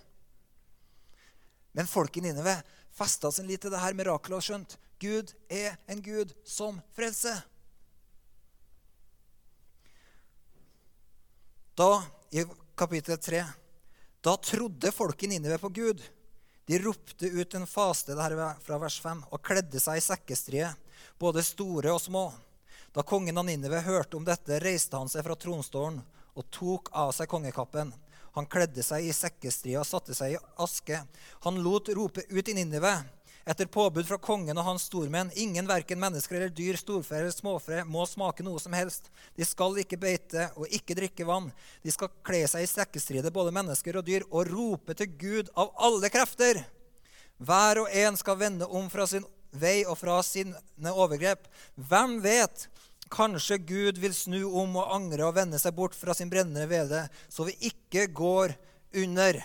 Men 1.72 1.88
folk 1.88 2.18
i 2.20 2.24
Ninive 2.24 2.58
festa 2.92 3.32
sin 3.32 3.48
lit 3.48 3.64
til 3.64 3.72
dette 3.72 3.94
mirakelet 3.96 4.38
og 4.38 4.46
skjønt 4.46 4.78
Gud 5.02 5.32
er 5.50 5.80
en 5.90 6.02
Gud 6.04 6.36
som 6.46 6.78
frelser. 6.94 7.40
Da, 11.80 12.04
i 12.30 12.44
kapittel 12.78 13.18
3, 13.18 13.42
da 14.22 14.36
trodde 14.38 14.92
folket 14.94 15.26
i 15.26 15.32
Ninive 15.32 15.58
på 15.64 15.72
Gud. 15.74 16.04
De 16.72 16.80
ropte 16.80 17.26
ut 17.26 17.54
en 17.54 17.68
faste 17.68 18.14
det 18.16 18.24
her 18.24 18.54
fra 18.64 18.78
vers 18.80 18.96
5, 19.04 19.26
og 19.28 19.42
kledde 19.44 19.80
seg 19.84 19.98
i 20.00 20.04
sekkestrie, 20.06 20.70
både 21.20 21.42
store 21.44 21.92
og 21.92 22.00
små. 22.00 22.22
Da 22.96 23.04
kongen 23.04 23.36
av 23.36 23.44
Ninive 23.44 23.82
hørte 23.84 24.16
om 24.16 24.24
dette, 24.24 24.62
reiste 24.64 24.96
han 24.96 25.12
seg 25.12 25.26
fra 25.26 25.36
tronstolen 25.36 25.98
og 26.32 26.48
tok 26.56 26.88
av 26.96 27.12
seg 27.18 27.28
kongekappen. 27.28 27.92
Han 28.40 28.48
kledde 28.48 28.86
seg 28.88 29.04
i 29.04 29.12
sekkestrie 29.12 29.82
og 29.82 29.90
satte 29.90 30.16
seg 30.16 30.38
i 30.38 30.40
aske. 30.64 31.02
Han 31.44 31.60
lot 31.60 31.92
rope 31.92 32.24
ut 32.32 32.54
i 32.54 32.56
Ninive 32.56 32.94
etter 33.46 33.66
påbud 33.66 34.06
fra 34.08 34.18
kongen 34.22 34.58
og 34.58 34.66
hans 34.68 34.86
stormenn, 34.90 35.32
ingen 35.36 35.68
verken 35.70 36.00
mennesker 36.02 36.38
eller 36.38 36.54
dyr, 36.54 36.78
storfe 36.80 37.18
eller 37.18 37.34
småfe, 37.34 37.82
må 37.90 38.06
smake 38.10 38.46
noe 38.46 38.62
som 38.62 38.76
helst. 38.78 39.10
De 39.38 39.46
skal 39.48 39.80
ikke 39.82 40.00
beite 40.02 40.50
og 40.56 40.70
ikke 40.70 40.98
drikke 40.98 41.28
vann. 41.28 41.50
De 41.82 41.94
skal 41.94 42.12
kle 42.26 42.44
seg 42.50 42.66
i 42.66 42.70
sekkestride, 42.70 43.34
både 43.34 43.54
mennesker 43.56 43.98
og 43.98 44.06
dyr, 44.08 44.28
og 44.30 44.52
rope 44.52 44.96
til 44.98 45.10
Gud 45.18 45.52
av 45.58 45.74
alle 45.82 46.12
krefter. 46.14 46.62
Hver 47.42 47.82
og 47.82 47.96
en 48.04 48.20
skal 48.20 48.38
vende 48.38 48.70
om 48.70 48.90
fra 48.94 49.08
sin 49.10 49.26
vei 49.52 49.82
og 49.84 49.98
fra 50.00 50.20
sine 50.24 50.94
overgrep. 50.94 51.48
Hvem 51.76 52.20
vet? 52.24 52.68
Kanskje 53.12 53.58
Gud 53.68 53.98
vil 54.00 54.14
snu 54.16 54.46
om 54.62 54.78
og 54.80 54.94
angre 54.96 55.26
og 55.28 55.36
vende 55.36 55.60
seg 55.60 55.76
bort 55.76 55.98
fra 55.98 56.14
sin 56.16 56.30
brennende 56.32 56.64
hvede, 56.70 57.02
så 57.28 57.44
vi 57.44 57.58
ikke 57.68 58.06
går 58.08 58.54
under. 59.02 59.42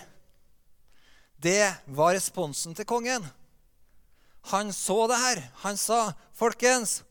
Det 1.35 1.65
var 1.97 2.15
responsen 2.15 2.77
til 2.77 2.87
kongen. 2.87 3.25
Han 4.41 4.73
så 4.73 5.07
det 5.07 5.17
her. 5.17 5.51
Han 5.63 5.77
sa, 5.77 6.13
'Folkens, 6.33 7.03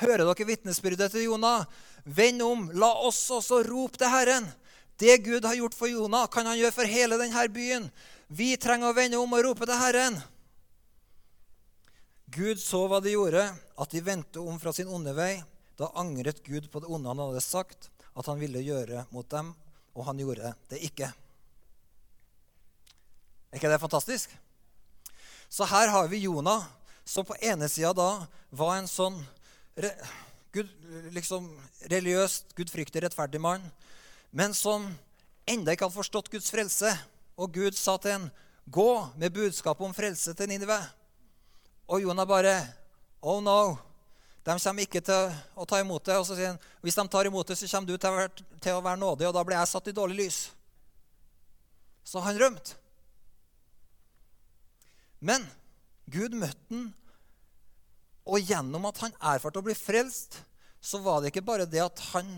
hører 0.00 0.24
dere 0.24 0.46
vitnesbyrdet 0.46 1.10
til 1.12 1.24
Jonah?' 1.24 1.66
'Vend 2.04 2.42
om, 2.42 2.70
la 2.72 2.92
oss 3.02 3.30
også 3.30 3.62
rope 3.66 3.98
til 3.98 4.08
Herren.' 4.08 4.52
Det 4.96 5.18
Gud 5.18 5.44
har 5.44 5.54
gjort 5.54 5.74
for 5.74 5.88
Jonah, 5.88 6.26
kan 6.26 6.46
han 6.46 6.56
gjøre 6.56 6.72
for 6.72 6.88
hele 6.88 7.18
denne 7.20 7.48
byen. 7.52 7.90
Vi 8.28 8.56
trenger 8.56 8.88
å 8.88 8.96
vende 8.96 9.18
om 9.20 9.32
og 9.36 9.44
rope 9.44 9.66
til 9.68 9.76
Herren. 9.76 10.16
Gud 12.32 12.58
så 12.60 12.86
hva 12.88 13.02
de 13.04 13.12
gjorde, 13.12 13.44
at 13.52 13.92
de 13.92 14.00
vendte 14.00 14.40
om 14.40 14.56
fra 14.58 14.72
sin 14.72 14.88
onde 14.88 15.12
vei. 15.12 15.44
Da 15.76 15.90
angret 16.00 16.40
Gud 16.44 16.70
på 16.72 16.80
det 16.80 16.88
onde 16.88 17.12
han 17.12 17.20
hadde 17.20 17.44
sagt 17.44 17.90
at 18.16 18.26
han 18.26 18.40
ville 18.40 18.64
gjøre 18.64 19.04
mot 19.12 19.28
dem, 19.28 19.52
og 19.92 20.08
han 20.08 20.18
gjorde 20.20 20.54
det 20.72 20.80
ikke. 20.88 21.10
Er 23.52 23.60
ikke 23.60 23.70
det 23.70 23.82
fantastisk? 23.82 24.32
Så 25.48 25.64
her 25.64 25.88
har 25.88 26.08
vi 26.08 26.24
Jonah, 26.24 26.64
som 27.04 27.24
på 27.24 27.36
ene 27.40 27.68
sida 27.68 27.92
da 27.96 28.26
var 28.50 28.76
en 28.76 28.88
sånn 28.90 29.18
Gud, 30.56 30.70
liksom, 31.12 31.50
religiøst, 31.92 32.54
gudfryktig, 32.56 33.02
rettferdig 33.04 33.40
mann, 33.44 33.64
men 34.32 34.54
som 34.56 34.86
enda 35.46 35.74
ikke 35.74 35.84
hadde 35.84 35.98
forstått 35.98 36.30
Guds 36.32 36.48
frelse. 36.50 36.94
Og 37.36 37.52
Gud 37.52 37.76
sa 37.76 37.96
til 37.96 38.12
ham, 38.12 38.30
'Gå 38.66 39.12
med 39.16 39.32
budskapet 39.32 39.84
om 39.84 39.94
frelse 39.94 40.34
til 40.34 40.48
Ninive.' 40.48 40.88
Og 41.88 42.02
Jonah 42.02 42.26
bare 42.26 42.74
'Oh 43.22 43.42
no'. 43.42 43.78
De 44.44 44.58
kommer 44.58 44.82
ikke 44.82 45.00
til 45.00 45.34
å 45.56 45.64
ta 45.64 45.80
imot 45.80 46.04
det. 46.04 46.16
Og 46.16 46.26
så 46.26 46.34
sier 46.34 46.46
han, 46.46 46.58
'Hvis 46.82 46.94
de 46.94 47.08
tar 47.08 47.26
imot 47.26 47.46
det, 47.46 47.58
så 47.58 47.68
kommer 47.68 47.86
du 47.86 47.96
til 47.96 48.10
å, 48.10 48.16
være, 48.16 48.30
til 48.60 48.72
å 48.72 48.80
være 48.80 48.96
nådig, 48.96 49.26
og 49.26 49.34
da 49.34 49.44
blir 49.44 49.58
jeg 49.58 49.68
satt 49.68 49.88
i 49.88 49.92
dårlig 49.92 50.16
lys.' 50.16 50.50
Så 52.04 52.20
han 52.20 52.38
rømte. 52.38 52.74
Men 55.20 55.44
Gud 56.12 56.36
møtte 56.38 56.70
han, 56.70 56.90
og 58.26 58.42
gjennom 58.42 58.88
at 58.88 58.98
han 59.04 59.14
erfarte 59.34 59.60
å 59.62 59.66
bli 59.66 59.74
frelst, 59.78 60.40
så 60.82 60.98
var 61.02 61.20
det 61.22 61.30
ikke 61.30 61.46
bare 61.46 61.68
det 61.70 61.82
at 61.82 62.00
han 62.12 62.30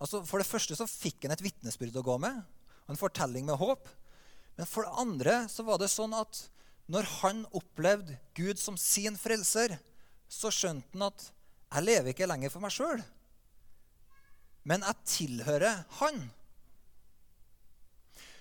altså 0.00 0.22
For 0.24 0.40
det 0.40 0.48
første 0.48 0.72
så 0.78 0.86
fikk 0.88 1.26
han 1.26 1.34
et 1.34 1.42
vitnesbyrd 1.44 1.98
å 2.00 2.04
gå 2.06 2.14
med, 2.22 2.38
en 2.88 2.96
fortelling 2.96 3.44
med 3.44 3.58
håp. 3.60 3.84
Men 4.56 4.68
for 4.68 4.86
det 4.86 4.96
andre 5.02 5.34
så 5.52 5.64
var 5.66 5.76
det 5.80 5.90
sånn 5.92 6.14
at 6.16 6.40
når 6.90 7.06
han 7.20 7.42
opplevde 7.54 8.16
Gud 8.34 8.58
som 8.58 8.78
sin 8.80 9.18
frelser, 9.20 9.76
så 10.24 10.48
skjønte 10.48 10.96
han 10.96 11.10
at 11.10 11.26
jeg 11.70 11.86
lever 11.86 12.14
ikke 12.14 12.30
lenger 12.30 12.50
for 12.50 12.64
meg 12.64 12.72
sjøl, 12.74 13.02
men 14.66 14.82
jeg 14.84 15.06
tilhører 15.08 15.84
Han. 16.00 16.18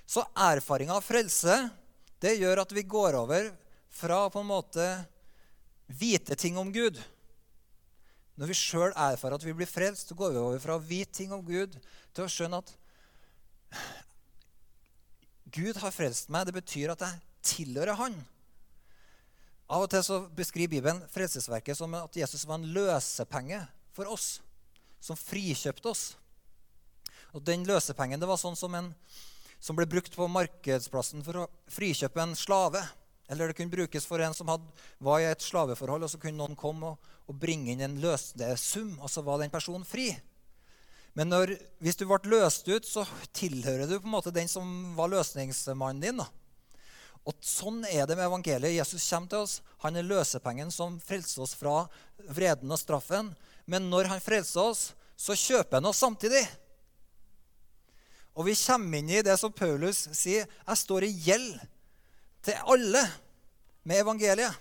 Så 0.09 0.23
erfaringa 0.33 0.95
av 0.97 1.05
frelse 1.05 1.55
det 2.19 2.33
gjør 2.39 2.63
at 2.63 2.71
vi 2.75 2.83
går 2.89 3.15
over 3.19 3.51
fra 3.89 4.25
på 4.29 4.41
en 4.41 4.49
måte 4.49 4.85
vite 5.87 6.35
ting 6.37 6.57
om 6.57 6.71
Gud. 6.73 6.99
Når 8.39 8.51
vi 8.51 8.57
sjøl 8.57 8.93
erfarer 8.93 9.35
at 9.35 9.43
vi 9.43 9.55
blir 9.57 9.69
frelst, 9.69 10.11
så 10.11 10.17
går 10.17 10.35
vi 10.35 10.41
over 10.41 10.61
fra 10.63 10.77
å 10.77 10.83
vite 10.83 11.17
ting 11.17 11.33
om 11.35 11.41
Gud 11.43 11.75
til 12.15 12.23
å 12.23 12.31
skjønne 12.31 12.61
at 12.61 12.75
Gud 15.49 15.79
har 15.81 15.91
frelst 15.91 16.29
meg. 16.31 16.47
Det 16.47 16.55
betyr 16.55 16.93
at 16.93 17.03
jeg 17.03 17.19
tilhører 17.55 17.97
Han. 17.99 18.15
Av 19.69 19.83
og 19.85 19.89
til 19.91 20.01
så 20.05 20.21
beskriver 20.33 20.71
Bibelen 20.71 21.01
frelsesverket 21.13 21.77
som 21.77 21.93
at 21.97 22.15
Jesus 22.17 22.45
var 22.49 22.57
en 22.57 22.71
løsepenge 22.73 23.59
for 23.93 24.09
oss. 24.09 24.39
Som 25.01 25.19
frikjøpte 25.19 25.91
oss. 25.91 26.05
Og 27.33 27.43
Den 27.45 27.65
løsepengen 27.67 28.21
det 28.21 28.29
var 28.29 28.39
sånn 28.41 28.57
som 28.57 28.73
en 28.77 28.93
som 29.59 29.75
ble 29.75 29.83
brukt 29.91 30.15
på 30.15 30.27
markedsplassen 30.31 31.23
for 31.25 31.41
å 31.41 31.49
frikjøpe 31.71 32.23
en 32.23 32.37
slave. 32.39 32.79
Eller 33.29 33.49
det 33.49 33.59
kunne 33.59 33.71
brukes 33.71 34.07
for 34.09 34.21
en 34.25 34.33
som 34.33 34.49
hadde, 34.49 34.65
var 34.97 35.21
i 35.21 35.29
et 35.29 35.45
slaveforhold, 35.45 36.05
og 36.05 36.11
så 36.11 36.19
kunne 36.21 36.39
noen 36.39 36.57
komme 36.57 36.93
og, 36.93 37.13
og 37.29 37.37
bringe 37.37 37.71
inn 37.71 37.83
en 37.85 37.99
løsesum, 38.01 38.95
og 38.97 39.11
så 39.13 39.21
var 39.25 39.41
den 39.41 39.53
personen 39.53 39.85
fri. 39.85 40.09
Men 41.17 41.29
når, 41.29 41.53
hvis 41.83 41.97
du 41.99 42.05
ble 42.09 42.19
løst 42.31 42.67
ut, 42.69 42.85
så 42.85 43.05
tilhører 43.37 43.89
du 43.89 43.97
på 43.99 44.07
en 44.07 44.15
måte 44.15 44.33
den 44.33 44.49
som 44.49 44.95
var 44.97 45.11
løsningsmannen 45.13 46.03
din. 46.03 46.21
da. 46.21 46.29
Og 47.27 47.35
Sånn 47.45 47.83
er 47.85 48.07
det 48.07 48.15
med 48.17 48.25
evangeliet. 48.25 48.77
Jesus 48.77 49.05
kommer 49.09 49.29
til 49.29 49.43
oss. 49.43 49.55
Han 49.83 49.99
er 49.99 50.07
løsepengen 50.07 50.71
som 50.73 50.97
frelser 51.03 51.43
oss 51.45 51.53
fra 51.57 51.83
vreden 52.33 52.71
og 52.71 52.81
straffen. 52.81 53.33
Men 53.69 53.89
når 53.91 54.09
han 54.13 54.23
frelser 54.23 54.71
oss, 54.71 54.83
så 55.19 55.35
kjøper 55.37 55.77
han 55.77 55.89
oss 55.89 56.01
samtidig. 56.01 56.45
Og 58.39 58.47
vi 58.47 58.55
kommer 58.55 59.01
inn 59.01 59.11
i 59.11 59.25
det 59.25 59.35
som 59.41 59.53
Paulus 59.53 60.05
sier. 60.15 60.47
Jeg 60.47 60.81
står 60.81 61.05
i 61.05 61.13
gjeld 61.27 61.59
til 62.45 62.57
alle 62.71 63.03
med 63.87 64.01
evangeliet. 64.03 64.55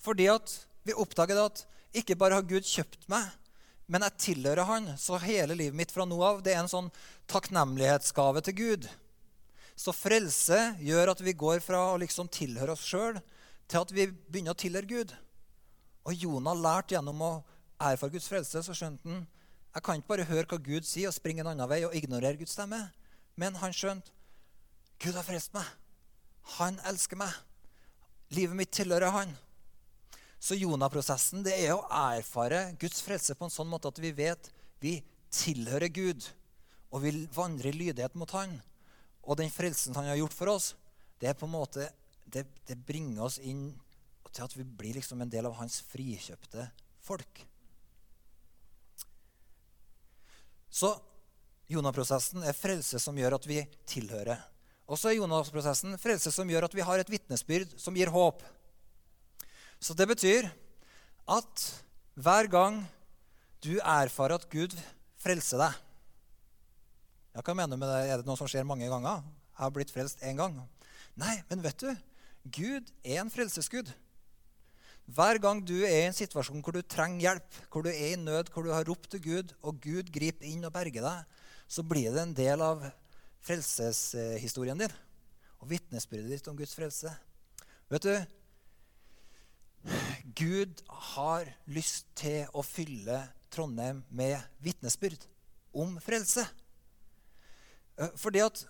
Fordi 0.00 0.30
at 0.32 0.54
vi 0.86 0.96
oppdager 0.96 1.42
at 1.42 1.64
ikke 1.96 2.16
bare 2.16 2.38
har 2.38 2.46
Gud 2.46 2.64
kjøpt 2.64 3.08
meg, 3.10 3.26
men 3.90 4.04
jeg 4.06 4.22
tilhører 4.24 4.68
Han. 4.68 4.92
Så 4.96 5.18
hele 5.18 5.56
livet 5.58 5.76
mitt 5.76 5.92
fra 5.92 6.06
nå 6.06 6.18
av 6.22 6.44
det 6.46 6.54
er 6.54 6.62
en 6.62 6.70
sånn 6.70 6.92
takknemlighetsgave 7.30 8.42
til 8.46 8.56
Gud. 8.60 8.86
Så 9.74 9.94
frelse 9.96 10.58
gjør 10.78 11.14
at 11.14 11.22
vi 11.24 11.34
går 11.34 11.62
fra 11.64 11.88
å 11.90 11.98
liksom 12.00 12.30
tilhøre 12.30 12.76
oss 12.76 12.84
sjøl 12.86 13.18
til 13.70 13.80
at 13.80 13.92
vi 13.94 14.06
begynner 14.10 14.54
å 14.54 14.60
tilhøre 14.60 14.90
Gud. 14.90 15.14
Og 16.06 16.14
Jonah 16.14 16.56
lærte 16.56 16.94
gjennom 16.94 17.20
å 17.24 17.32
erfare 17.80 18.12
Guds 18.14 18.28
frelse, 18.30 18.62
så 18.62 18.76
skjønte 18.76 19.08
han 19.08 19.26
jeg 19.70 19.84
kan 19.86 20.00
ikke 20.00 20.10
bare 20.10 20.26
høre 20.26 20.48
hva 20.50 20.56
Gud 20.58 20.86
sier, 20.86 21.10
og 21.10 21.14
springe 21.14 21.44
en 21.44 21.52
annen 21.52 21.68
vei 21.70 21.84
og 21.86 21.94
ignorere 21.94 22.38
Guds 22.40 22.56
stemme. 22.56 22.80
Men 23.38 23.54
han 23.60 23.74
skjønte 23.74 24.10
Gud 25.00 25.14
har 25.14 25.24
frelst 25.24 25.54
meg. 25.54 25.68
Han 26.58 26.78
elsker 26.88 27.18
meg. 27.20 27.34
Livet 28.34 28.56
mitt 28.56 28.72
tilhører 28.74 29.12
han. 29.14 29.32
Så 30.40 30.56
Jonah-prosessen 30.56 31.44
det 31.44 31.52
er 31.66 31.74
å 31.74 31.84
erfare 32.14 32.70
Guds 32.80 33.02
frelse 33.04 33.36
på 33.36 33.46
en 33.46 33.52
sånn 33.52 33.68
måte 33.68 33.90
at 33.90 33.98
vi 34.00 34.12
vet 34.16 34.48
vi 34.80 34.94
tilhører 35.30 35.92
Gud, 35.92 36.24
og 36.90 37.04
vil 37.04 37.26
vandre 37.34 37.70
i 37.70 37.76
lydighet 37.76 38.16
mot 38.18 38.30
Han. 38.34 38.56
Og 39.28 39.36
den 39.38 39.52
frelsen 39.52 39.94
han 39.94 40.08
har 40.08 40.18
gjort 40.18 40.34
for 40.34 40.50
oss, 40.54 40.72
det 41.20 41.28
er 41.30 41.36
på 41.38 41.46
en 41.46 41.52
måte, 41.52 41.90
det, 42.24 42.46
det 42.66 42.78
bringer 42.88 43.26
oss 43.28 43.36
inn 43.38 43.68
til 44.30 44.46
at 44.46 44.54
vi 44.56 44.64
blir 44.64 44.96
liksom 44.96 45.20
en 45.20 45.30
del 45.30 45.46
av 45.46 45.58
hans 45.58 45.80
frikjøpte 45.90 46.64
folk. 47.04 47.44
Så 50.70 50.94
Jonah-prosessen 51.70 52.46
er 52.46 52.56
frelse 52.56 52.98
som 53.02 53.18
gjør 53.18 53.36
at 53.36 53.46
vi 53.46 53.60
tilhører 53.90 54.40
og 54.90 54.98
så 54.98 55.12
er 55.12 55.20
Jonas-prosessen 55.20 55.94
frelse 56.02 56.32
som 56.34 56.48
gjør 56.50 56.66
at 56.66 56.74
vi 56.74 56.82
har 56.82 56.98
et 56.98 57.12
vitnesbyrd 57.12 57.76
som 57.78 57.94
gir 57.94 58.10
håp. 58.10 58.42
Så 59.78 59.94
det 59.94 60.08
betyr 60.10 60.48
at 61.30 61.66
hver 62.18 62.50
gang 62.50 62.82
du 63.62 63.76
erfarer 63.78 64.40
at 64.40 64.48
Gud 64.50 64.74
frelser 65.20 65.60
deg 65.60 65.78
Hva 67.38 67.54
mener 67.54 67.76
du 67.76 67.80
med 67.80 67.88
det? 67.92 68.00
Er 68.10 68.20
det 68.20 68.26
noe 68.26 68.36
som 68.40 68.48
skjer 68.50 68.66
mange 68.66 68.88
ganger? 68.90 69.22
Jeg 69.54 69.62
har 69.62 69.72
blitt 69.72 69.92
frelst 69.94 70.24
én 70.26 70.40
gang. 70.40 70.56
Nei, 71.20 71.36
men 71.48 71.62
vet 71.62 71.78
du? 71.84 71.90
Gud 72.50 72.88
er 73.04 73.20
en 73.22 73.30
frelsesgud. 73.30 73.92
Hver 75.10 75.38
gang 75.42 75.60
du 75.66 75.76
er 75.84 76.02
i 76.02 76.08
en 76.08 76.16
situasjon 76.16 76.62
hvor 76.64 76.74
du 76.74 76.82
trenger 76.82 77.28
hjelp, 77.28 77.60
hvor 77.70 77.86
du 77.86 77.90
er 77.92 78.14
i 78.14 78.18
nød, 78.18 78.50
hvor 78.50 78.66
du 78.66 78.72
har 78.74 78.88
ropt 78.88 79.12
til 79.14 79.22
Gud, 79.22 79.54
og 79.62 79.78
Gud 79.84 80.10
griper 80.12 80.48
inn 80.50 80.66
og 80.66 80.74
berger 80.74 81.06
deg, 81.06 81.46
så 81.70 81.86
blir 81.86 82.10
det 82.14 82.24
en 82.24 82.34
del 82.36 82.62
av 82.66 82.82
frelseshistorien 83.44 84.78
din 84.80 84.98
og 85.60 85.68
vitnesbyrdet 85.70 86.36
ditt 86.36 86.48
om 86.50 86.56
Guds 86.56 86.74
frelse. 86.76 87.12
Vet 87.90 88.06
du, 88.06 88.14
Gud 90.36 90.82
har 91.16 91.48
lyst 91.72 92.08
til 92.18 92.48
å 92.56 92.64
fylle 92.64 93.22
Trondheim 93.52 94.02
med 94.14 94.38
vitnesbyrd 94.62 95.24
om 95.76 95.96
frelse. 96.02 96.44
Eh, 97.98 98.12
fordi 98.16 98.44
at 98.44 98.64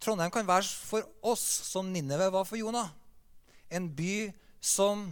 Trondheim 0.00 0.32
kan 0.32 0.48
være 0.48 0.64
for 0.66 1.06
oss 1.32 1.44
som 1.68 1.90
Ninneve 1.92 2.30
var 2.32 2.46
for 2.48 2.60
Jonah. 2.60 2.90
En 3.70 3.88
by 3.92 4.30
som 4.60 5.10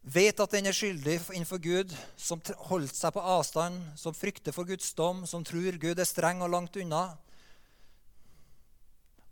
vet 0.00 0.40
at 0.40 0.52
den 0.56 0.66
er 0.66 0.76
skyldig 0.76 1.18
innenfor 1.34 1.60
Gud, 1.60 1.92
som 2.16 2.40
holdt 2.70 2.96
seg 2.96 3.12
på 3.12 3.24
avstand, 3.36 3.76
som 4.00 4.16
frykter 4.16 4.54
for 4.56 4.68
Guds 4.68 4.94
dom, 4.96 5.26
som 5.28 5.44
tror 5.44 5.76
Gud 5.80 6.00
er 6.00 6.08
streng 6.08 6.40
og 6.40 6.50
langt 6.54 6.76
unna, 6.80 7.18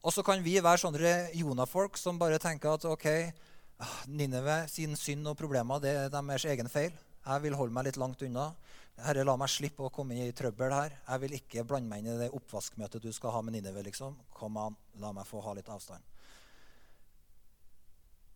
og 0.02 0.14
så 0.14 0.22
kan 0.22 0.42
vi 0.44 0.56
være 0.62 0.80
sånne 0.84 1.14
Jonah-folk 1.34 1.98
som 1.98 2.18
bare 2.20 2.38
tenker 2.42 2.76
at 2.76 2.86
ok, 2.86 3.06
ah, 3.82 4.00
Nineve 4.06 4.60
sin 4.70 4.94
synd 4.96 5.26
og 5.26 5.38
problemer 5.38 5.82
det 5.82 5.94
er 6.04 6.12
deres 6.12 6.46
egen 6.46 6.70
feil. 6.70 6.94
Jeg 7.28 7.44
vil 7.44 7.56
holde 7.58 7.74
meg 7.74 7.88
litt 7.88 7.98
langt 8.00 8.22
unna. 8.24 8.52
Herre, 9.02 9.24
la 9.26 9.34
meg 9.38 9.50
slippe 9.52 9.84
å 9.84 9.92
komme 9.94 10.16
i 10.16 10.30
trøbbel 10.34 10.72
her. 10.72 10.94
Jeg 11.04 11.22
vil 11.22 11.34
ikke 11.36 11.64
blande 11.66 11.90
meg 11.90 12.02
inn 12.02 12.14
i 12.14 12.20
det 12.22 12.30
oppvaskmøtet 12.34 13.02
du 13.04 13.10
skal 13.12 13.34
ha 13.34 13.42
med 13.42 13.54
Nineve. 13.54 13.82
liksom. 13.86 14.16
Kom 14.34 14.56
an, 14.58 14.78
la 14.98 15.12
meg 15.12 15.26
få 15.26 15.42
ha 15.44 15.54
litt 15.54 15.68
avstand. 15.68 16.02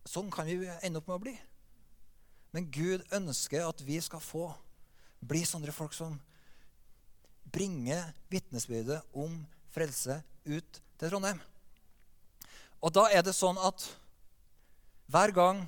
sånn 0.05 0.29
kan 0.29 0.45
vi 0.45 0.67
ende 0.83 0.99
opp 0.99 1.07
med 1.07 1.15
å 1.15 1.23
bli. 1.23 1.33
Men 2.51 2.69
Gud 2.69 3.01
ønsker 3.11 3.65
at 3.65 3.81
vi 3.81 3.99
skal 4.03 4.19
få 4.21 4.51
bli 5.23 5.41
sånne 5.47 5.71
folk 5.71 5.95
som 5.95 6.19
bringer 7.53 8.11
vitnesbyrdet 8.29 9.01
om 9.15 9.39
frelse 9.73 10.19
ut 10.45 10.81
til 10.99 11.09
Trondheim. 11.09 11.39
Og 12.83 12.91
da 12.91 13.07
er 13.15 13.23
det 13.23 13.35
sånn 13.35 13.59
at 13.63 13.85
hver 15.11 15.31
gang 15.35 15.63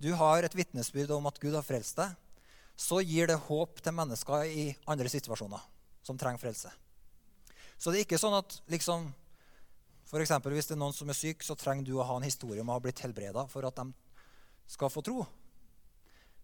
du 0.00 0.12
har 0.16 0.44
et 0.44 0.56
vitnesbyrd 0.56 1.12
om 1.16 1.28
at 1.28 1.40
Gud 1.40 1.56
har 1.56 1.64
frelst 1.64 1.96
deg, 2.00 2.12
så 2.80 3.00
gir 3.04 3.28
det 3.28 3.36
håp 3.48 3.80
til 3.84 3.96
mennesker 3.96 4.46
i 4.48 4.66
andre 4.88 5.08
situasjoner 5.12 5.64
som 6.04 6.20
trenger 6.20 6.40
frelse. 6.40 6.70
Så 7.80 7.92
det 7.92 8.00
er 8.00 8.06
ikke 8.06 8.20
sånn 8.20 8.36
at 8.36 8.56
liksom, 8.72 9.08
eksempel, 10.20 10.52
Hvis 10.52 10.68
det 10.68 10.76
er 10.76 10.80
noen 10.80 10.96
som 10.96 11.08
er 11.08 11.16
syk, 11.16 11.44
så 11.44 11.56
trenger 11.56 11.84
du 11.84 11.94
å 11.96 12.04
ha 12.04 12.16
en 12.16 12.28
historie 12.28 12.60
om 12.60 12.68
å 12.68 12.76
ha 12.76 12.82
blitt 12.82 13.00
helbreda 13.04 13.46
for 13.48 13.64
at 13.68 13.76
de 13.76 13.92
skal 14.68 14.92
få 14.92 15.04
tro. 15.04 15.24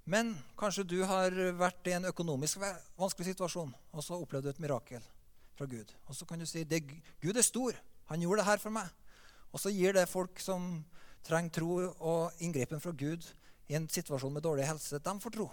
Men 0.05 0.37
kanskje 0.57 0.87
du 0.87 1.01
har 1.05 1.35
vært 1.59 1.89
i 1.89 1.97
en 1.97 2.09
økonomisk 2.09 2.63
vanskelig 2.97 3.33
situasjon 3.33 3.73
og 3.93 4.05
så 4.05 4.21
opplevd 4.21 4.53
et 4.53 4.61
mirakel 4.63 5.03
fra 5.57 5.67
Gud. 5.67 5.91
Og 6.07 6.17
så 6.17 6.29
kan 6.29 6.39
du 6.39 6.47
si 6.47 6.63
at 6.63 6.93
Gud 7.21 7.37
er 7.37 7.45
stor. 7.45 7.77
Han 8.13 8.23
gjorde 8.23 8.45
det 8.45 8.49
her 8.49 8.63
for 8.63 8.77
meg. 8.77 8.93
Og 9.57 9.63
så 9.63 9.73
gir 9.73 9.97
det 9.97 10.05
folk 10.11 10.37
som 10.45 10.85
trenger 11.25 11.55
tro 11.57 11.77
og 11.81 12.43
inngripen 12.45 12.83
fra 12.83 12.93
Gud 12.93 13.25
i 13.73 13.77
en 13.79 13.89
situasjon 13.89 14.35
med 14.35 14.45
dårlig 14.45 14.67
helse, 14.69 15.01
de 15.01 15.15
får 15.23 15.33
tro. 15.33 15.47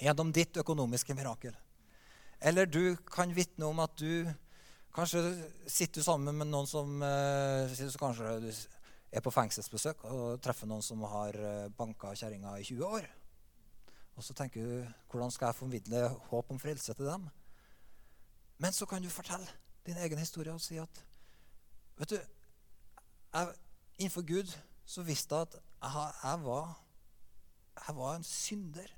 Gjennom 0.00 0.32
ditt 0.34 0.58
økonomiske 0.58 1.14
mirakel. 1.14 1.54
Eller 2.42 2.66
du 2.66 2.96
kan 3.06 3.30
vitne 3.36 3.68
om 3.68 3.78
at 3.84 3.94
du 4.00 4.26
kanskje 4.96 5.22
sitter 5.70 6.02
sammen 6.02 6.34
med 6.40 6.50
noen 6.50 6.66
som 6.66 6.98
eh, 7.06 7.70
kanskje 8.00 8.32
er 9.10 9.22
på 9.22 9.32
fengselsbesøk 9.34 10.02
og 10.10 10.40
treffer 10.42 10.66
noen 10.66 10.82
som 10.82 11.06
har 11.06 11.36
eh, 11.36 11.70
banka 11.76 12.10
kjerringa 12.18 12.56
i 12.58 12.66
20 12.66 12.98
år. 12.98 13.06
Og 14.18 14.26
så 14.26 14.34
tenker 14.34 14.66
du 14.66 14.90
hvordan 15.12 15.30
skal 15.30 15.52
jeg 15.52 15.60
formidle 15.60 16.02
håp 16.32 16.50
om 16.50 16.58
frelse 16.58 16.96
til 16.98 17.06
dem? 17.12 17.30
Men 18.60 18.74
så 18.74 18.90
kan 18.90 19.02
du 19.02 19.08
fortelle 19.12 19.46
din 19.86 20.02
egen 20.02 20.18
historie 20.18 20.52
og 20.52 20.60
si 20.64 20.80
at 20.82 21.04
vet 22.00 22.16
du, 22.16 22.18
jeg, 23.32 23.58
Innenfor 24.00 24.24
Gud 24.24 24.52
så 24.88 25.04
visste 25.04 25.36
jeg 25.36 25.48
at 25.48 25.58
jeg, 25.60 26.12
jeg, 26.22 26.40
var, 26.44 26.70
jeg 27.86 27.96
var 27.96 28.14
en 28.16 28.24
synder. 28.24 28.94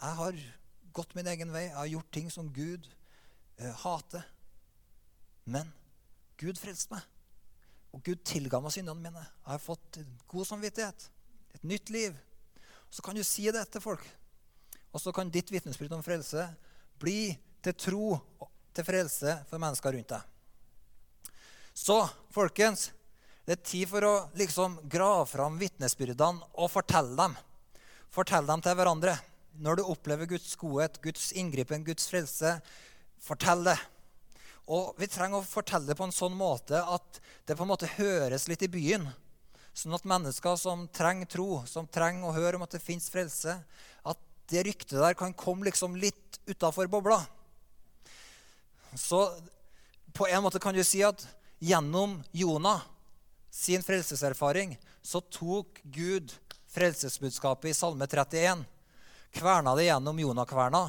Jeg 0.00 0.18
har 0.18 0.42
gått 0.92 1.14
min 1.16 1.28
egen 1.32 1.52
vei. 1.54 1.64
Jeg 1.70 1.78
har 1.78 1.90
gjort 1.92 2.12
ting 2.12 2.28
som 2.32 2.50
Gud 2.52 2.88
eh, 3.58 3.72
hater. 3.84 4.26
Men 5.44 5.72
Gud 6.40 6.60
frelste 6.60 6.94
meg. 6.94 7.06
Og 7.94 8.02
Gud 8.04 8.22
tilga 8.26 8.60
meg 8.60 8.74
syndene 8.74 9.00
mine. 9.00 9.24
Jeg 9.24 9.52
har 9.54 9.62
fått 9.62 10.00
god 10.30 10.48
samvittighet. 10.48 11.08
Et 11.56 11.64
nytt 11.64 11.92
liv. 11.94 12.16
Så 12.90 13.02
kan 13.02 13.16
du 13.16 13.24
si 13.26 13.46
det 13.54 13.64
til 13.72 13.82
folk. 13.84 14.04
Og 14.94 15.02
så 15.02 15.12
kan 15.14 15.32
ditt 15.32 15.50
vitnesbyrd 15.50 15.96
om 15.96 16.04
frelse 16.06 16.46
bli 17.00 17.34
til 17.64 17.74
tro 17.74 18.06
til 18.74 18.86
frelse 18.86 19.38
for 19.48 19.62
mennesker 19.62 19.96
rundt 19.96 20.12
deg. 20.12 21.32
Så, 21.74 22.04
folkens, 22.30 22.92
det 23.44 23.58
er 23.58 23.64
tid 23.68 23.88
for 23.90 24.06
å 24.08 24.12
liksom 24.40 24.78
grave 24.88 25.26
fram 25.28 25.58
vitnesbyrdene 25.60 26.46
og 26.56 26.70
fortelle 26.72 27.12
dem. 27.18 27.34
Fortell 28.14 28.46
dem 28.48 28.62
til 28.64 28.76
hverandre. 28.78 29.18
Når 29.60 29.78
du 29.78 29.82
opplever 29.84 30.28
Guds 30.30 30.54
godhet, 30.58 30.96
Guds 31.04 31.28
inngripen, 31.36 31.84
Guds 31.84 32.08
frelse, 32.10 32.56
fortell 33.20 33.66
det. 33.68 33.76
Og 34.72 34.96
vi 34.96 35.10
trenger 35.12 35.42
å 35.42 35.46
fortelle 35.46 35.90
det 35.90 35.96
på 35.98 36.06
en 36.08 36.14
sånn 36.14 36.32
måte 36.38 36.80
at 36.80 37.20
det 37.44 37.56
på 37.58 37.66
en 37.66 37.72
måte 37.74 37.90
høres 37.98 38.48
litt 38.48 38.64
i 38.64 38.70
byen. 38.72 39.04
Sånn 39.76 39.96
at 39.96 40.08
mennesker 40.08 40.56
som 40.56 40.86
trenger 40.94 41.28
tro, 41.28 41.48
som 41.68 41.88
trenger 41.90 42.30
å 42.30 42.36
høre 42.36 42.56
om 42.56 42.64
at 42.64 42.72
det 42.78 42.82
fins 42.82 43.10
frelse, 43.12 43.58
at 44.08 44.24
det 44.48 44.64
ryktet 44.64 44.96
der 44.96 45.18
kan 45.18 45.36
komme 45.36 45.68
liksom 45.68 45.98
litt 46.00 46.40
utafor 46.48 46.88
bobla. 46.88 47.20
Så 48.96 49.26
på 50.16 50.30
en 50.30 50.46
måte 50.46 50.62
kan 50.62 50.72
du 50.72 50.80
si 50.86 51.02
at 51.04 51.26
gjennom 51.60 52.22
Jonah 52.32 52.93
sin 53.54 53.82
frelseserfaring 53.82 54.74
så 55.02 55.20
tok 55.20 55.78
Gud 55.82 56.32
frelsesbudskapet 56.74 57.70
i 57.70 57.74
Salme 57.74 58.06
31, 58.06 58.64
kverna 59.30 59.76
det 59.78 59.86
gjennom 59.86 60.18
Jonakverna, 60.18 60.82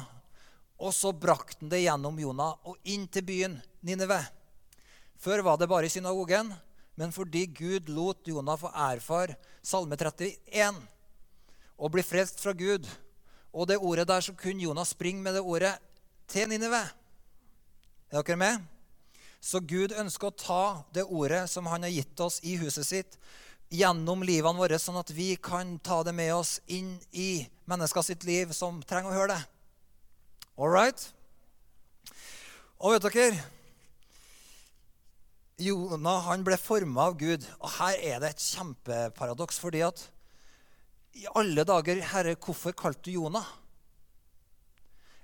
og 0.82 0.94
så 0.94 1.12
brakte 1.14 1.62
han 1.62 1.70
det 1.70 1.84
gjennom 1.84 2.18
Jonah 2.18 2.58
og 2.66 2.90
inn 2.90 3.06
til 3.06 3.22
byen 3.28 3.54
Nineve. 3.86 4.18
Før 5.14 5.44
var 5.46 5.60
det 5.60 5.70
bare 5.70 5.86
i 5.86 5.94
synagogen, 5.94 6.50
men 6.98 7.14
fordi 7.14 7.46
Gud 7.46 7.88
lot 7.92 8.26
Jonah 8.26 8.58
få 8.58 8.72
erfare 8.74 9.38
Salme 9.62 9.94
31 9.94 10.82
og 11.76 11.92
bli 11.94 12.02
frelst 12.02 12.42
fra 12.42 12.56
Gud, 12.56 12.88
og 13.54 13.70
det 13.70 13.78
ordet 13.78 14.08
der, 14.10 14.20
så 14.20 14.34
kunne 14.34 14.66
Jonah 14.66 14.84
springe 14.84 15.22
med 15.22 15.38
det 15.38 15.46
ordet 15.46 15.76
til 16.28 16.50
Nineve. 16.50 16.82
Er 18.10 18.26
dere 18.26 18.42
med? 18.42 18.66
Så 19.40 19.60
Gud 19.60 19.94
ønsker 19.94 20.30
å 20.30 20.38
ta 20.38 20.62
det 20.96 21.06
ordet 21.06 21.44
som 21.50 21.68
han 21.70 21.86
har 21.86 21.94
gitt 21.94 22.20
oss 22.20 22.40
i 22.42 22.56
huset 22.60 22.86
sitt, 22.88 23.18
gjennom 23.70 24.22
livene 24.22 24.58
våre, 24.58 24.78
sånn 24.78 24.98
at 25.00 25.10
vi 25.10 25.34
kan 25.42 25.76
ta 25.82 26.02
det 26.06 26.14
med 26.14 26.32
oss 26.34 26.60
inn 26.70 26.96
i 27.10 27.46
mennesker 27.66 28.04
sitt 28.06 28.26
liv 28.26 28.52
som 28.54 28.78
trenger 28.86 29.10
å 29.10 29.18
høre 29.18 29.34
det. 29.34 29.42
All 30.56 30.70
right? 30.72 31.02
Og 32.78 32.94
vet 32.94 33.06
dere 33.08 33.44
Jonah 35.56 36.26
han 36.26 36.44
ble 36.44 36.58
forma 36.60 37.08
av 37.08 37.16
Gud. 37.20 37.44
Og 37.64 37.70
her 37.78 37.96
er 37.96 38.20
det 38.20 38.34
et 38.34 38.44
kjempeparadoks. 38.44 39.58
fordi 39.58 39.80
at 39.86 40.02
i 41.16 41.24
alle 41.34 41.64
dager, 41.64 42.02
Herre, 42.12 42.36
hvorfor 42.36 42.76
kalte 42.76 43.08
du 43.08 43.16
Jonah? 43.16 43.46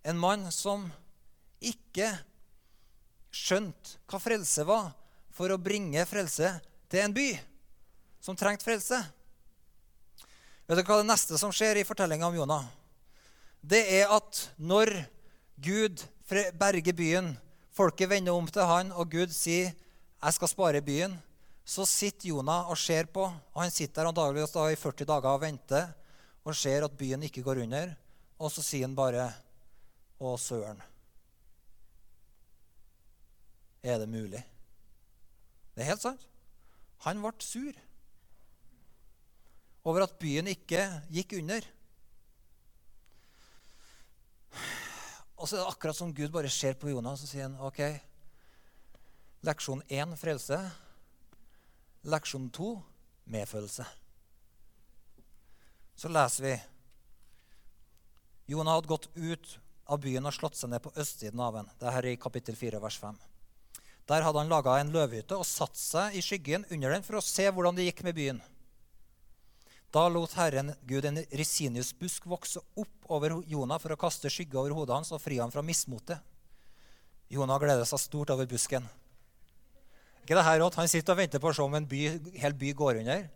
En 0.04 0.18
mann 0.18 0.50
som 0.50 0.88
ikke 1.60 2.08
skjønt 3.32 3.96
hva 4.06 4.20
frelse 4.20 4.64
var, 4.68 4.92
for 5.32 5.50
å 5.50 5.60
bringe 5.60 6.04
frelse 6.06 6.52
til 6.92 7.00
en 7.00 7.14
by 7.16 7.30
som 8.22 8.36
trengte 8.38 8.66
frelse. 8.66 8.98
Vet 10.68 10.78
du 10.78 10.84
hva 10.86 11.00
det 11.00 11.08
neste 11.08 11.40
som 11.40 11.52
skjer 11.54 11.80
i 11.80 11.86
fortellinga 11.88 12.28
om 12.28 12.36
Jonah? 12.36 12.68
Det 13.62 13.80
er 13.96 14.12
at 14.12 14.44
når 14.60 14.92
Gud 15.62 16.04
berger 16.28 16.94
byen, 16.96 17.32
folket 17.72 18.10
vender 18.10 18.36
om 18.36 18.46
til 18.50 18.66
han, 18.68 18.92
og 18.92 19.10
Gud 19.10 19.32
sier 19.32 19.72
'Jeg 20.22 20.34
skal 20.34 20.48
spare 20.48 20.80
byen', 20.80 21.18
så 21.64 21.86
sitter 21.86 22.28
Jonah 22.28 22.70
og 22.70 22.78
ser 22.78 23.06
på. 23.06 23.22
og 23.22 23.62
Han 23.62 23.70
sitter 23.70 24.02
der 24.02 24.08
antakeligvis 24.08 24.54
i 24.72 24.76
40 24.76 25.04
dager 25.04 25.28
og 25.28 25.40
venter 25.40 25.94
og 26.44 26.56
ser 26.56 26.84
at 26.84 26.98
byen 26.98 27.22
ikke 27.22 27.42
går 27.42 27.62
under. 27.62 27.96
Og 28.38 28.50
så 28.50 28.62
sier 28.62 28.86
han 28.86 28.94
bare 28.94 29.32
'Å, 30.20 30.36
søren'. 30.36 30.91
Er 33.82 33.98
det 33.98 34.08
mulig? 34.08 34.42
Det 35.74 35.82
er 35.82 35.90
helt 35.90 36.04
sant. 36.04 36.26
Han 37.06 37.22
ble 37.22 37.32
sur 37.42 37.72
over 39.82 40.04
at 40.04 40.18
byen 40.20 40.46
ikke 40.52 40.84
gikk 41.10 41.34
under. 41.40 41.64
Og 45.42 45.48
så 45.48 45.56
er 45.56 45.64
det 45.64 45.72
akkurat 45.72 45.98
som 45.98 46.12
Gud 46.14 46.30
bare 46.30 46.50
ser 46.52 46.76
på 46.78 46.92
Jonas 46.92 47.24
og 47.24 47.30
sier 47.32 47.48
han, 47.48 47.58
ok, 47.58 47.80
leksjon 49.42 49.82
én 49.90 50.14
frelse. 50.18 50.60
Leksjon 52.06 52.46
to 52.54 52.76
medfølelse. 53.30 53.86
Så 55.98 56.10
leser 56.10 56.46
vi 56.46 56.54
Jonah 58.52 58.76
hadde 58.76 58.90
gått 58.90 59.10
ut 59.16 59.58
av 59.90 60.00
byen 60.02 60.26
og 60.26 60.34
slått 60.34 60.58
seg 60.58 60.70
ned 60.70 60.82
på 60.82 60.94
østsiden 60.98 61.42
av 61.42 61.58
den. 61.58 61.74
Dette 61.74 61.98
er 61.98 62.10
i 62.10 62.18
kapittel 62.20 62.58
4, 62.58 62.78
vers 62.82 62.98
5. 63.02 63.18
Der 64.10 64.24
hadde 64.26 64.42
han 64.42 64.50
laga 64.50 64.78
en 64.80 64.90
løvhytte 64.94 65.38
og 65.38 65.46
satt 65.46 65.78
seg 65.78 66.16
i 66.18 66.22
skyggen 66.24 66.66
under 66.74 66.94
den 66.94 67.04
for 67.06 67.20
å 67.20 67.24
se 67.24 67.46
hvordan 67.48 67.78
det 67.78 67.86
gikk 67.86 68.02
med 68.06 68.16
byen. 68.18 68.40
Da 69.92 70.06
lot 70.08 70.32
Herren 70.38 70.72
Gud 70.88 71.04
en 71.04 71.20
risiniusbusk 71.36 72.24
vokse 72.30 72.62
opp 72.80 73.12
over 73.12 73.36
Jonah 73.48 73.80
for 73.80 73.92
å 73.92 74.00
kaste 74.00 74.30
skygge 74.32 74.56
over 74.56 74.72
hodet 74.72 74.96
hans 74.96 75.12
og 75.12 75.20
fri 75.20 75.36
ham 75.36 75.52
fra 75.52 75.64
mismotet. 75.64 76.16
Jonah 77.32 77.60
gleder 77.60 77.84
seg 77.88 78.00
stort 78.00 78.32
over 78.32 78.48
busken. 78.48 78.88
Ikke 80.22 80.38
det 80.38 80.46
her 80.46 80.60
rått? 80.62 80.78
Han 80.80 80.88
sitter 80.88 81.12
og 81.12 81.20
venter 81.20 81.42
på 81.42 81.50
å 81.50 81.56
se 81.56 81.64
om 81.64 81.76
en 81.76 81.88
by, 81.88 82.02
hel 82.40 82.56
by 82.56 82.72
går 82.78 83.02
under. 83.02 83.26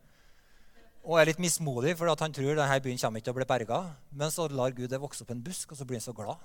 Og 1.06 1.20
er 1.20 1.30
litt 1.30 1.42
mismodig, 1.42 1.92
for 1.98 2.08
han 2.08 2.34
tror 2.34 2.56
denne 2.56 2.80
byen 2.82 3.00
kommer 3.02 3.20
ikke 3.20 3.28
til 3.28 3.36
å 3.36 3.38
bli 3.40 3.48
berga. 3.52 3.82
Men 4.16 4.32
så 4.34 4.48
lar 4.48 4.74
Gud 4.74 4.90
det 4.90 5.02
vokse 5.02 5.26
opp 5.26 5.34
en 5.34 5.44
busk, 5.44 5.72
og 5.72 5.78
så 5.78 5.86
blir 5.86 6.00
han 6.00 6.08
så 6.08 6.16
glad. 6.16 6.40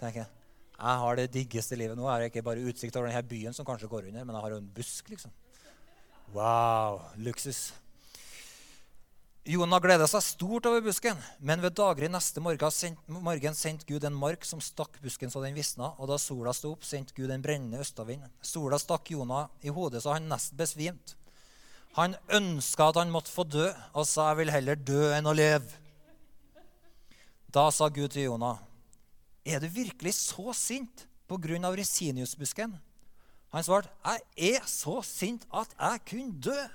tenker 0.00 0.24
jeg. 0.24 0.41
Jeg 0.82 0.98
har 0.98 1.18
det 1.18 1.28
diggeste 1.30 1.76
livet 1.78 1.94
nå. 1.94 2.08
Jeg 2.08 2.12
har 2.12 2.26
ikke 2.26 2.42
bare 2.42 2.64
utsikt 2.66 2.96
over 2.98 3.06
denne 3.06 3.22
byen 3.22 3.54
som 3.54 3.66
kanskje 3.66 3.90
går 3.90 4.08
under, 4.10 4.24
men 4.26 4.34
jeg 4.34 4.44
har 4.44 4.54
jo 4.56 4.58
en 4.58 4.72
busk, 4.74 5.12
liksom. 5.12 5.30
Wow, 6.34 7.04
luksus. 7.22 7.68
Jonah 9.46 9.80
gleda 9.82 10.06
seg 10.06 10.22
stort 10.22 10.66
over 10.70 10.82
busken, 10.82 11.18
men 11.42 11.62
ved 11.62 11.74
daggry 11.74 12.06
neste 12.10 12.42
morgen 12.42 13.56
sendte 13.58 13.86
Gud 13.88 14.04
en 14.06 14.14
mark 14.14 14.46
som 14.46 14.60
stakk 14.62 15.00
busken 15.02 15.30
så 15.34 15.42
den 15.42 15.54
visna, 15.58 15.92
og 15.98 16.10
da 16.10 16.18
sola 16.18 16.54
sto 16.54 16.70
opp, 16.76 16.86
sendte 16.86 17.14
Gud 17.16 17.30
en 17.30 17.42
brennende 17.42 17.82
østavind. 17.82 18.26
Sola 18.42 18.78
stakk 18.78 19.10
Jonah 19.10 19.50
i 19.62 19.74
hodet 19.74 20.02
så 20.04 20.14
han 20.14 20.30
nesten 20.30 20.58
besvimte. 20.58 21.18
Han 21.98 22.14
ønska 22.32 22.88
at 22.88 23.00
han 23.02 23.10
måtte 23.12 23.34
få 23.34 23.44
dø, 23.44 23.66
og 23.94 24.06
sa 24.06 24.30
'jeg 24.30 24.36
vil 24.38 24.50
heller 24.50 24.76
dø 24.76 25.12
enn 25.12 25.26
å 25.26 25.34
leve'. 25.34 25.74
Da 27.52 27.70
sa 27.70 27.88
Gud 27.88 28.08
til 28.10 28.30
Jonah, 28.30 28.58
'Er 29.44 29.60
du 29.60 29.66
virkelig 29.66 30.14
så 30.14 30.52
sint 30.54 31.06
av 31.28 31.74
resiniusbusken?' 31.76 32.78
Han 33.52 33.64
svarte, 33.64 33.90
'Jeg 34.04 34.54
er 34.56 34.66
så 34.66 35.02
sint 35.02 35.46
at 35.52 35.74
jeg 35.78 36.00
kunne 36.06 36.40
dø.' 36.40 36.68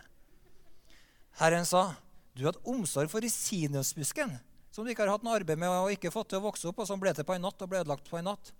Herren 1.39 1.65
sa, 1.65 1.95
'Du 2.35 2.45
hadde 2.45 2.65
omsorg 2.65 3.09
for 3.09 3.19
resiniusbusken, 3.19 4.39
som 4.71 4.83
du 4.83 4.89
ikke 4.89 5.03
har 5.03 5.11
hatt 5.11 5.23
noe 5.23 5.39
arbeid 5.39 5.57
med 5.57 5.69
og 5.69 5.91
ikke 5.91 6.11
fått 6.11 6.29
til 6.29 6.39
å 6.39 6.47
vokse 6.49 6.67
opp, 6.67 6.79
og 6.79 6.87
som 6.87 6.99
ble 6.99 7.13
til 7.13 7.23
på 7.23 7.33
en 7.33 7.41
natt 7.41 7.61
og 7.61 7.69
ble 7.69 7.79
ødelagt 7.79 8.09
på 8.09 8.17
en 8.17 8.25
natt.' 8.25 8.53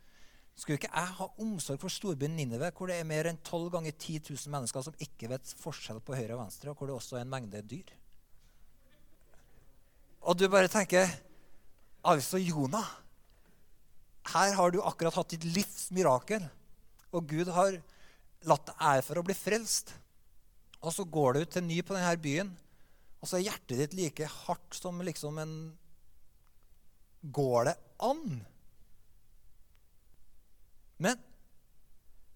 Skulle 0.57 0.79
ikke 0.79 0.89
jeg 0.89 1.13
ha 1.19 1.27
omsorg 1.37 1.79
for 1.79 1.93
storbyen 1.93 2.33
Ninive, 2.33 2.71
hvor 2.73 2.89
det 2.89 2.95
er 2.97 3.05
mer 3.05 3.27
enn 3.29 3.37
12 3.43 3.69
ganger 3.75 3.93
10 3.93 4.23
000 4.33 4.49
mennesker 4.49 4.81
som 4.81 4.95
ikke 4.97 5.29
vet 5.29 5.53
forskjell 5.61 5.99
på 6.01 6.15
høyre 6.17 6.33
og 6.33 6.41
venstre, 6.41 6.71
og 6.71 6.79
hvor 6.79 6.89
det 6.89 6.95
også 6.95 7.19
er 7.19 7.27
en 7.27 7.29
mengde 7.29 7.61
dyr? 7.61 7.91
Og 10.21 10.37
du 10.37 10.47
bare 10.49 10.67
tenker 10.67 11.05
Altså, 12.03 12.37
Jonah. 12.37 13.06
Her 14.27 14.53
har 14.57 14.73
du 14.73 14.81
akkurat 14.83 15.15
hatt 15.15 15.33
ditt 15.35 15.45
livs 15.55 15.87
mirakel, 15.95 16.43
og 17.15 17.29
Gud 17.29 17.51
har 17.55 17.79
latt 18.47 18.69
deg 18.73 19.03
for 19.05 19.19
å 19.19 19.25
bli 19.25 19.35
frelst. 19.37 19.93
Og 20.83 20.91
så 20.93 21.05
går 21.07 21.37
du 21.37 21.45
til 21.45 21.65
ny 21.65 21.79
på 21.81 21.95
denne 21.95 22.15
byen, 22.21 22.51
og 23.17 23.29
så 23.29 23.39
er 23.39 23.47
hjertet 23.47 23.79
ditt 23.81 23.95
like 23.97 24.27
hardt 24.45 24.77
som 24.77 25.01
liksom 25.03 25.41
en 25.43 25.57
Går 27.33 27.65
det 27.65 27.73
an? 28.05 28.43
Men 31.01 31.17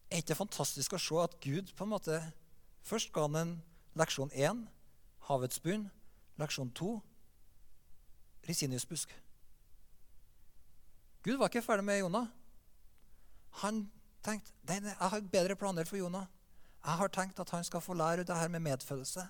er 0.10 0.20
ikke 0.20 0.34
det 0.34 0.40
fantastisk 0.40 0.98
å 0.98 1.00
se 1.00 1.20
at 1.22 1.38
Gud 1.40 1.70
på 1.78 1.86
en 1.86 1.94
måte 1.94 2.18
først 2.84 3.14
ga 3.14 3.24
han 3.28 3.38
en 3.40 3.54
leksjon 3.96 4.34
1, 4.34 4.66
havets 5.30 5.62
bunn, 5.64 5.86
leksjon 6.42 6.74
2, 6.76 6.90
risiniusbusk. 8.50 9.14
Gud 11.22 11.38
var 11.38 11.52
ikke 11.52 11.62
ferdig 11.62 11.86
med 11.86 12.00
Jonah. 12.02 12.30
Han 13.62 13.84
tenkte 14.26 14.54
jeg 14.74 14.96
har 14.98 15.28
bedre 15.34 15.58
planer 15.60 15.86
for 15.86 16.00
Jonah. 16.00 16.26
Jeg 16.82 16.98
har 16.98 17.12
tenkt 17.14 17.40
at 17.44 17.52
han 17.54 17.66
skal 17.68 17.84
få 17.84 17.94
lære 17.94 18.26
det 18.26 18.38
her 18.38 18.50
med 18.50 18.64
medfølelse. 18.66 19.28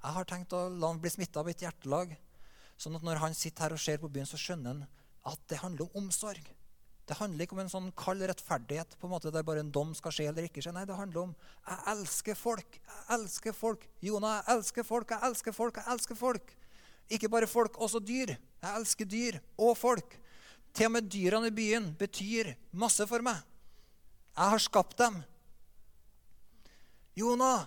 Jeg 0.00 0.16
har 0.16 0.24
tenkt 0.24 0.54
å 0.56 0.62
la 0.72 0.88
han 0.88 1.00
bli 1.02 1.12
smitta 1.12 1.42
av 1.42 1.50
et 1.52 1.60
hjertelag, 1.60 2.14
sånn 2.80 2.96
at 2.96 3.04
når 3.04 3.20
han 3.20 3.36
sitter 3.36 3.66
her 3.66 3.76
og 3.76 3.82
ser 3.82 4.00
på 4.00 4.08
byen, 4.08 4.28
så 4.28 4.40
skjønner 4.40 4.72
han 4.72 4.86
at 5.28 5.42
det 5.52 5.58
handler 5.60 5.90
om 5.90 6.06
omsorg. 6.06 6.46
Det 7.04 7.18
handler 7.18 7.44
ikke 7.44 7.56
om 7.58 7.60
en 7.66 7.72
sånn 7.72 7.90
kald 7.98 8.24
rettferdighet 8.24 8.96
på 8.96 9.08
en 9.08 9.12
måte 9.12 9.32
der 9.34 9.44
bare 9.44 9.60
en 9.60 9.72
dom 9.74 9.92
skal 9.98 10.14
skje 10.14 10.28
eller 10.30 10.46
ikke 10.46 10.62
skje. 10.64 10.72
Nei, 10.72 10.86
det 10.88 10.96
handler 10.96 11.26
om 11.26 11.36
jeg 11.66 11.84
elsker 11.92 12.38
folk. 12.38 12.80
Jeg 12.86 13.04
elsker 13.18 13.56
folk. 13.60 13.84
Jonah, 14.06 14.38
jeg 14.38 14.54
elsker 14.54 14.86
folk. 14.86 15.12
Jeg 15.12 15.28
elsker 15.28 15.56
folk. 15.56 15.82
Jeg 15.82 15.92
elsker 15.96 16.20
folk. 16.22 16.52
Ikke 17.10 17.28
bare 17.28 17.50
folk, 17.50 17.76
også 17.82 18.00
dyr. 18.00 18.36
Jeg 18.38 18.70
elsker 18.78 19.10
dyr 19.10 19.40
og 19.58 19.74
folk. 19.76 20.16
Til 20.76 20.88
og 20.88 20.94
med 20.94 21.10
dyrene 21.10 21.50
i 21.50 21.54
byen 21.54 21.90
betyr 21.98 22.52
masse 22.78 23.06
for 23.10 23.24
meg. 23.26 23.42
Jeg 24.36 24.54
har 24.54 24.62
skapt 24.62 24.96
dem. 25.00 25.18
Jonah, 27.18 27.66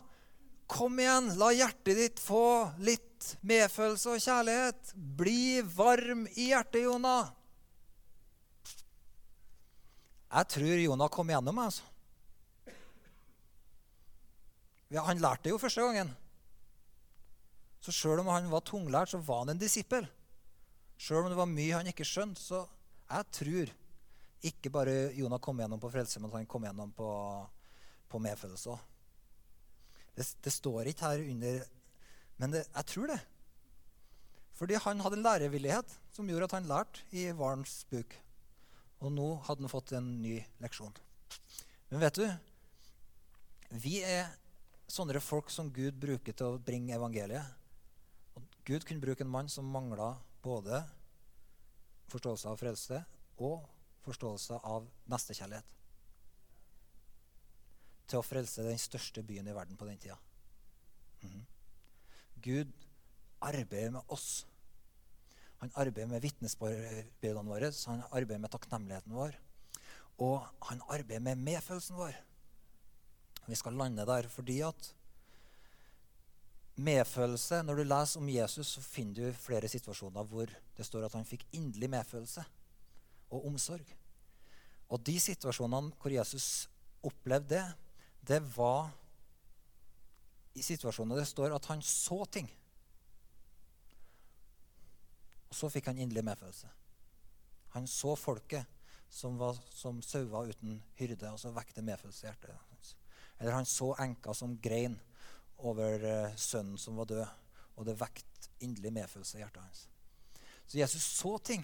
kom 0.72 0.98
igjen. 1.00 1.34
La 1.38 1.52
hjertet 1.54 2.00
ditt 2.00 2.22
få 2.24 2.72
litt 2.82 3.34
medfølelse 3.46 4.16
og 4.16 4.24
kjærlighet. 4.24 4.94
Bli 4.96 5.62
varm 5.76 6.26
i 6.34 6.50
hjertet, 6.52 6.86
Jonah. 6.88 7.32
Jeg 10.34 10.50
tror 10.56 10.80
Jonah 10.82 11.12
kom 11.14 11.30
igjennom, 11.30 11.60
altså. 11.62 11.86
Han 14.94 15.22
lærte 15.22 15.48
det 15.48 15.54
jo 15.54 15.62
første 15.62 15.82
gangen. 15.82 16.12
Så 17.84 17.92
sjøl 17.94 18.22
om 18.22 18.30
han 18.32 18.50
var 18.52 18.64
tunglært, 18.66 19.12
så 19.12 19.20
var 19.20 19.44
han 19.44 19.54
en 19.54 19.62
disippel. 19.62 20.06
Sjøl 20.98 21.26
om 21.26 21.32
det 21.34 21.38
var 21.40 21.50
mye 21.50 21.76
han 21.76 21.90
ikke 21.90 22.06
skjønte, 22.08 22.42
så 22.42 22.64
jeg 23.10 23.30
tror 23.40 23.74
ikke 24.44 24.72
bare 24.74 24.96
Jonah 25.16 25.40
kom 25.40 25.62
gjennom 25.62 25.80
på 25.80 25.92
frelse, 25.94 26.20
men 26.20 26.32
han 26.34 26.48
kom 26.50 26.66
gjennom 26.68 26.92
på, 26.96 27.10
på 28.12 28.20
medfølelse 28.24 28.74
òg. 28.74 28.90
Det, 30.14 30.26
det, 30.46 30.54
står 30.54 30.90
ikke 30.92 31.10
her 31.10 31.24
under, 31.32 31.64
men 32.42 32.54
det, 32.54 32.66
jeg 32.68 32.90
tror 32.92 33.14
det. 33.14 33.20
Fordi 34.54 34.78
han 34.84 35.02
hadde 35.02 35.18
en 35.18 35.26
lærevillighet 35.26 35.96
som 36.14 36.28
gjorde 36.30 36.50
at 36.50 36.58
han 36.60 36.70
lærte 36.70 37.08
i 37.16 37.26
hvalens 37.34 37.80
buk. 37.90 38.14
Og 39.02 39.12
nå 39.12 39.30
hadde 39.48 39.66
han 39.66 39.72
fått 39.72 39.96
en 39.98 40.12
ny 40.22 40.38
leksjon. 40.62 40.94
Men 41.90 42.04
vet 42.04 42.20
du, 42.20 42.28
vi 43.84 43.98
er 44.06 44.30
sånne 44.92 45.18
folk 45.24 45.50
som 45.50 45.72
Gud 45.74 45.98
bruker 45.98 46.36
til 46.38 46.54
å 46.54 46.62
bringe 46.62 46.94
evangeliet. 46.96 47.48
Og 48.38 48.46
Gud 48.68 48.86
kunne 48.86 49.02
bruke 49.02 49.26
en 49.26 49.34
mann 49.34 49.50
som 49.50 49.66
mangla 49.66 50.14
både 50.46 50.84
forståelse 52.12 52.50
av 52.52 52.60
frelse 52.60 53.00
og 53.40 53.64
forståelse 54.04 54.60
av 54.68 54.88
nestekjærlighet. 55.12 55.76
Til 58.12 58.20
å 58.20 58.26
frelse 58.26 58.66
den 58.66 58.82
største 58.82 59.24
byen 59.26 59.48
i 59.48 59.56
verden 59.56 59.80
på 59.80 59.88
den 59.88 60.02
tida. 60.02 60.18
Mm. 61.24 61.46
Gud 62.44 62.74
arbeider 63.44 63.96
med 63.96 64.12
oss 64.12 64.44
han 65.64 65.72
arbeider 65.80 66.10
med 66.12 66.20
vitnesbyrdene 66.26 67.48
våre, 67.48 67.70
han 67.88 68.02
arbeider 68.10 68.42
med 68.44 68.52
takknemligheten 68.52 69.14
vår. 69.16 69.38
Og 70.20 70.42
han 70.68 70.82
arbeider 70.92 71.24
med 71.24 71.40
medfølelsen 71.40 71.96
vår. 71.96 72.18
Vi 73.48 73.56
skal 73.56 73.78
lande 73.80 74.04
der 74.04 74.28
fordi 74.32 74.58
at 74.68 74.90
medfølelse 76.76 77.62
Når 77.64 77.76
du 77.76 77.84
leser 77.84 78.20
om 78.20 78.30
Jesus, 78.30 78.68
så 78.68 78.82
finner 78.82 79.14
du 79.14 79.38
flere 79.38 79.70
situasjoner 79.70 80.26
hvor 80.26 80.50
det 80.78 80.86
står 80.86 81.06
at 81.06 81.14
han 81.14 81.28
fikk 81.28 81.46
inderlig 81.54 81.90
medfølelse 81.94 82.44
og 83.34 83.46
omsorg. 83.50 83.86
Og 84.90 85.02
de 85.06 85.20
situasjonene 85.20 85.94
hvor 86.02 86.14
Jesus 86.14 86.70
opplevde 87.04 87.56
det, 87.56 87.64
det 88.24 88.40
var 88.56 88.92
i 90.54 90.62
situasjoner 90.62 91.18
det 91.18 91.28
står 91.28 91.56
at 91.56 91.66
han 91.72 91.82
så 91.82 92.24
ting. 92.32 92.50
Og 95.50 95.58
så 95.58 95.70
fikk 95.70 95.90
han 95.92 96.00
inderlig 96.02 96.26
medfølelse. 96.26 96.70
Han 97.74 97.88
så 97.90 98.16
folket 98.18 98.70
som 99.14 99.38
var 99.38 99.58
som 99.74 100.02
sauer 100.02 100.50
uten 100.50 100.80
hyrde, 100.98 101.30
og 101.30 101.40
så 101.42 101.52
vekte 101.54 101.86
medfølelse 101.86 102.26
i 102.26 102.30
hjertet 102.30 102.54
hans. 102.70 102.96
Eller 103.40 103.58
han 103.58 103.68
så 103.70 103.92
enka 104.02 104.34
som 104.38 104.56
grein 104.62 104.98
over 105.64 106.04
uh, 106.04 106.36
sønnen 106.40 106.78
som 106.80 106.98
var 107.00 107.10
død, 107.10 107.24
og 107.78 107.88
det 107.88 107.98
vekte 108.00 108.52
inderlig 108.64 108.94
medfølelse 108.96 109.40
i 109.40 109.42
hjertet 109.44 109.64
hans. 109.64 109.86
Så 110.68 110.78
Jesus 110.80 111.06
så 111.18 111.38
ting. 111.44 111.64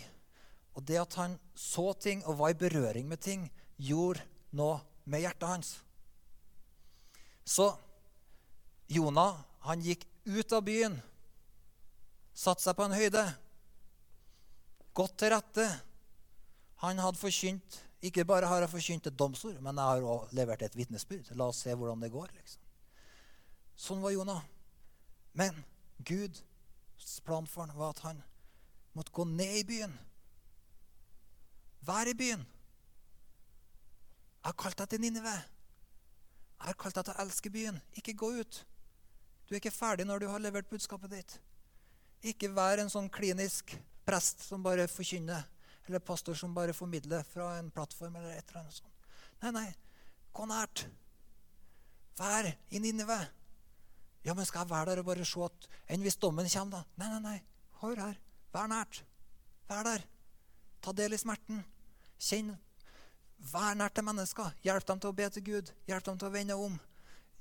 Og 0.77 0.83
det 0.87 0.99
at 1.01 1.15
han 1.19 1.35
så 1.57 1.91
ting 1.99 2.23
og 2.25 2.37
var 2.39 2.53
i 2.53 2.57
berøring 2.57 3.07
med 3.09 3.21
ting, 3.23 3.45
gjorde 3.77 4.23
noe 4.55 4.79
med 5.09 5.23
hjertet 5.23 5.49
hans. 5.49 5.75
Så 7.43 7.71
Jonah 8.89 9.39
han 9.65 9.83
gikk 9.83 10.05
ut 10.29 10.53
av 10.55 10.63
byen, 10.65 10.95
satte 12.33 12.63
seg 12.63 12.77
på 12.77 12.85
en 12.87 12.95
høyde 12.95 13.25
gått 14.99 15.15
til 15.21 15.33
rette. 15.33 15.67
Han 16.83 16.99
hadde 17.01 17.19
forkynt 17.19 17.85
Ikke 17.99 18.23
bare 18.23 18.47
har 18.47 18.61
jeg 18.63 18.71
forkynt 18.71 19.07
et 19.09 19.15
domsord, 19.19 19.57
men 19.59 19.75
jeg 19.75 19.83
har 19.83 20.05
også 20.07 20.35
levert 20.37 20.61
et 20.63 20.75
vitnesbyrd. 20.79 21.33
La 21.35 21.49
oss 21.51 21.57
se 21.65 21.73
hvordan 21.75 21.99
det 21.99 22.07
går. 22.13 22.29
liksom. 22.31 22.58
Sånn 23.79 24.01
var 24.03 24.11
Jonah. 24.11 24.43
Men 25.39 25.63
Guds 26.03 27.19
plan 27.23 27.47
for 27.47 27.63
ham 27.63 27.77
var 27.79 27.93
at 27.95 28.03
han 28.03 28.23
måtte 28.97 29.13
gå 29.15 29.23
ned 29.29 29.61
i 29.61 29.67
byen. 29.67 29.93
Være 31.87 32.11
i 32.11 32.17
byen. 32.19 32.43
Jeg 34.39 34.51
har 34.51 34.57
kalt 34.59 34.79
deg 34.81 34.91
til 34.91 35.03
Ninive. 35.03 35.35
Jeg 36.59 36.67
har 36.67 36.79
kalt 36.79 36.97
deg 36.99 37.07
til 37.07 37.15
å 37.15 37.23
elske 37.23 37.51
byen. 37.53 37.79
Ikke 37.99 38.17
gå 38.19 38.33
ut. 38.41 38.63
Du 39.47 39.55
er 39.55 39.61
ikke 39.61 39.73
ferdig 39.73 40.07
når 40.07 40.23
du 40.23 40.27
har 40.31 40.43
levert 40.43 40.69
budskapet 40.71 41.15
ditt. 41.15 41.37
Ikke 42.27 42.51
vær 42.51 42.81
en 42.81 42.91
sånn 42.91 43.07
klinisk 43.11 43.77
prest 44.07 44.43
som 44.43 44.63
bare 44.65 44.89
forkynner, 44.91 45.45
eller 45.87 46.03
pastor 46.03 46.35
som 46.35 46.53
bare 46.53 46.75
formidler 46.75 47.23
fra 47.31 47.53
en 47.57 47.71
plattform. 47.71 48.15
eller 48.15 48.35
et 48.35 48.49
eller 48.49 48.61
annet 48.65 48.81
sånt. 48.81 49.11
Nei, 49.41 49.51
nei. 49.55 49.67
Gå 50.35 50.45
nært. 50.45 50.87
Vær 52.19 52.51
i 52.69 52.79
Ninive. 52.83 53.38
Ja, 54.25 54.33
men 54.35 54.45
skal 54.45 54.65
jeg 54.65 54.71
være 54.73 54.91
der 54.91 55.01
og 55.01 55.07
bare 55.07 55.25
se 55.25 55.43
at 55.45 55.67
enn 55.89 56.03
hvis 56.03 56.19
dommen 56.19 56.49
kommer, 56.51 56.79
da? 56.79 56.85
Nei, 56.99 57.09
nei, 57.13 57.19
nei. 57.23 57.37
Hør 57.81 58.01
her. 58.03 58.17
Vær 58.53 58.67
nært. 58.67 59.03
Vær 59.69 59.85
der. 59.87 60.03
Ta 60.83 60.93
del 60.95 61.15
i 61.15 61.19
smerten. 61.21 61.63
Kjenn. 62.19 62.51
Vær 63.51 63.77
nært 63.79 63.95
til 63.95 64.07
mennesker. 64.07 64.51
Hjelp 64.65 64.87
dem 64.87 64.99
til 64.99 65.11
å 65.11 65.15
be 65.15 65.29
til 65.31 65.45
Gud. 65.45 65.71
Hjelp 65.87 66.07
dem 66.09 66.19
til 66.19 66.27
å 66.27 66.33
vende 66.33 66.59
om. 66.59 66.75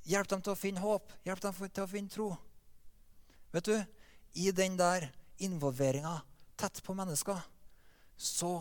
Hjelp 0.07 0.31
dem 0.31 0.45
til 0.45 0.55
å 0.55 0.59
finne 0.59 0.83
håp. 0.83 1.11
Hjelp 1.27 1.43
dem 1.43 1.59
til 1.67 1.85
å 1.85 1.91
finne 1.91 2.13
tro. 2.13 2.29
Vet 3.53 3.67
du, 3.67 3.77
i 4.39 4.51
den 4.53 4.77
der 4.79 5.09
involveringa 5.43 6.21
tett 6.59 6.83
på 6.85 6.95
mennesker, 6.95 7.39
så 8.17 8.53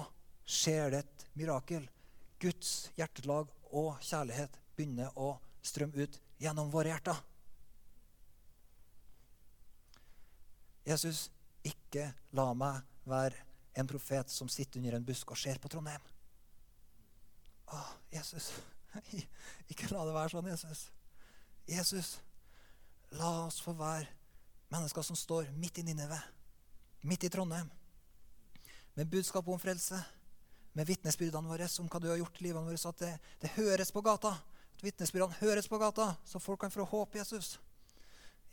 skjer 0.48 0.94
det 0.94 1.04
et 1.04 1.26
mirakel. 1.38 1.86
Guds 2.40 2.92
hjertelag 2.98 3.50
og 3.74 3.98
kjærlighet 4.06 4.58
begynner 4.78 5.14
å 5.18 5.36
strømme 5.66 6.06
ut 6.06 6.20
gjennom 6.42 6.70
våre 6.72 6.94
hjerter. 6.94 7.18
Jesus, 10.88 11.28
ikke 11.68 12.06
la 12.38 12.52
meg 12.56 12.84
være 13.08 13.36
en 13.78 13.90
profet 13.90 14.32
som 14.32 14.50
sitter 14.50 14.80
under 14.80 14.98
en 14.98 15.06
busk 15.06 15.32
og 15.34 15.40
ser 15.40 15.60
på 15.62 15.70
Trondheim. 15.72 16.04
Å, 17.68 17.82
Jesus, 18.14 18.54
ikke 19.72 19.92
la 19.92 20.06
det 20.08 20.16
være 20.16 20.34
sånn, 20.34 20.48
Jesus. 20.54 20.86
Jesus, 21.68 22.14
la 23.20 23.34
oss 23.46 23.60
få 23.64 23.76
være 23.76 24.08
mennesker 24.72 25.04
som 25.04 25.20
står 25.20 25.52
midt 25.60 25.82
i 25.82 25.86
Nineve, 25.88 26.20
midt 27.08 27.28
i 27.28 27.32
Trondheim, 27.32 27.68
med 28.98 29.12
budskap 29.12 29.48
om 29.52 29.60
frelse, 29.62 30.00
med 30.74 30.88
vitnesbyrdene 30.88 31.50
våre 31.50 31.68
om 31.82 31.88
hva 31.92 32.00
du 32.02 32.10
har 32.10 32.20
gjort 32.22 32.40
i 32.40 32.48
livet 32.48 32.64
vårt, 32.64 32.86
at 32.90 33.04
det, 33.04 33.14
det 33.42 33.54
høres 33.58 33.92
på 33.92 34.02
gata. 34.06 34.36
At 34.78 34.84
vitnesbyrdene 34.86 35.40
høres 35.42 35.68
på 35.70 35.80
gata, 35.82 36.12
så 36.26 36.40
folk 36.42 36.62
kan 36.62 36.74
få 36.74 36.86
håp 36.86 37.16
Jesus. 37.18 37.56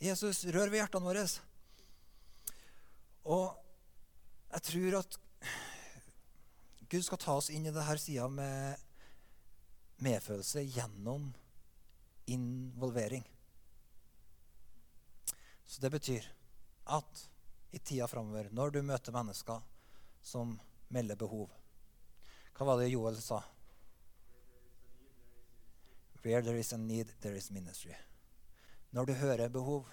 Jesus, 0.01 0.43
rør 0.51 0.71
ved 0.73 0.81
hjertene 0.81 1.05
våre. 1.05 1.25
Og 3.25 3.55
jeg 4.53 4.65
tror 4.69 4.99
at 5.01 5.17
Gud 6.89 7.01
skal 7.01 7.21
ta 7.21 7.37
oss 7.39 7.49
inn 7.49 7.65
i 7.65 7.73
denne 7.73 7.97
sida 7.97 8.27
med 8.29 8.83
medfølelse 10.05 10.61
gjennom 10.61 11.31
involvering. 12.29 13.25
Så 15.65 15.81
det 15.81 15.89
betyr 15.89 16.27
at 16.93 17.25
i 17.71 17.79
tida 17.79 18.07
framover, 18.07 18.51
når 18.51 18.71
du 18.71 18.81
møter 18.85 19.15
mennesker 19.15 19.61
som 20.21 20.55
melder 20.93 21.17
behov 21.19 21.49
Hva 22.55 22.65
var 22.69 22.79
det 22.79 22.93
Joel 22.93 23.17
sa? 23.19 23.41
Where 26.23 26.41
there 26.41 26.59
is 26.59 26.71
a 26.73 26.77
need, 26.77 27.11
there 27.21 27.37
is 27.37 27.51
ministry. 27.51 27.93
Når 28.91 29.05
du 29.05 29.13
hører 29.13 29.49
behov, 29.49 29.89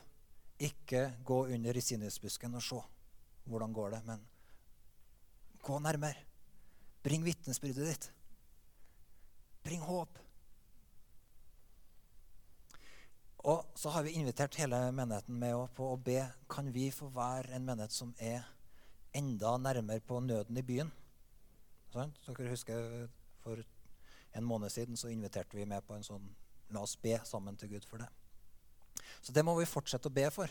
ikke 0.58 1.16
gå 1.24 1.46
under 1.56 1.74
risinusbusken 1.74 2.54
og 2.54 2.62
se 2.62 2.78
hvordan 3.44 3.72
går 3.72 3.96
det, 3.96 4.02
men 4.06 4.26
gå 5.62 5.78
nærmere. 5.78 6.26
Bring 7.02 7.24
vitnesbyrdet 7.26 7.88
ditt. 7.88 8.10
Bring 9.62 9.82
håp. 9.82 10.18
Og 13.42 13.66
så 13.74 13.90
har 13.90 14.02
vi 14.06 14.14
invitert 14.14 14.54
hele 14.54 14.78
menigheten 14.94 15.38
med 15.38 15.56
på 15.74 15.88
å 15.92 15.98
be 15.98 16.20
kan 16.50 16.68
vi 16.74 16.90
få 16.94 17.08
være 17.10 17.56
en 17.56 17.64
menighet 17.66 17.94
som 17.94 18.12
er 18.22 18.46
enda 19.18 19.56
nærmere 19.58 20.00
på 20.06 20.20
nøden 20.22 20.58
i 20.58 20.62
byen. 20.66 20.92
Sånn? 21.92 22.14
Så 22.22 22.34
dere 22.38 22.54
husker 22.54 23.08
For 23.42 23.58
en 24.38 24.44
måned 24.46 24.70
siden 24.70 24.96
så 24.96 25.10
inviterte 25.10 25.58
vi 25.58 25.66
med 25.66 25.82
på 25.82 25.96
en 25.96 26.06
sånn 26.06 26.28
La 26.72 26.80
oss 26.86 26.94
be 26.96 27.18
sammen 27.26 27.56
til 27.58 27.74
Gud 27.74 27.84
for 27.84 28.00
det. 28.00 28.06
Så 29.20 29.32
det 29.34 29.42
må 29.44 29.52
vi 29.58 29.66
fortsette 29.68 30.08
å 30.08 30.14
be 30.14 30.24
for. 30.32 30.48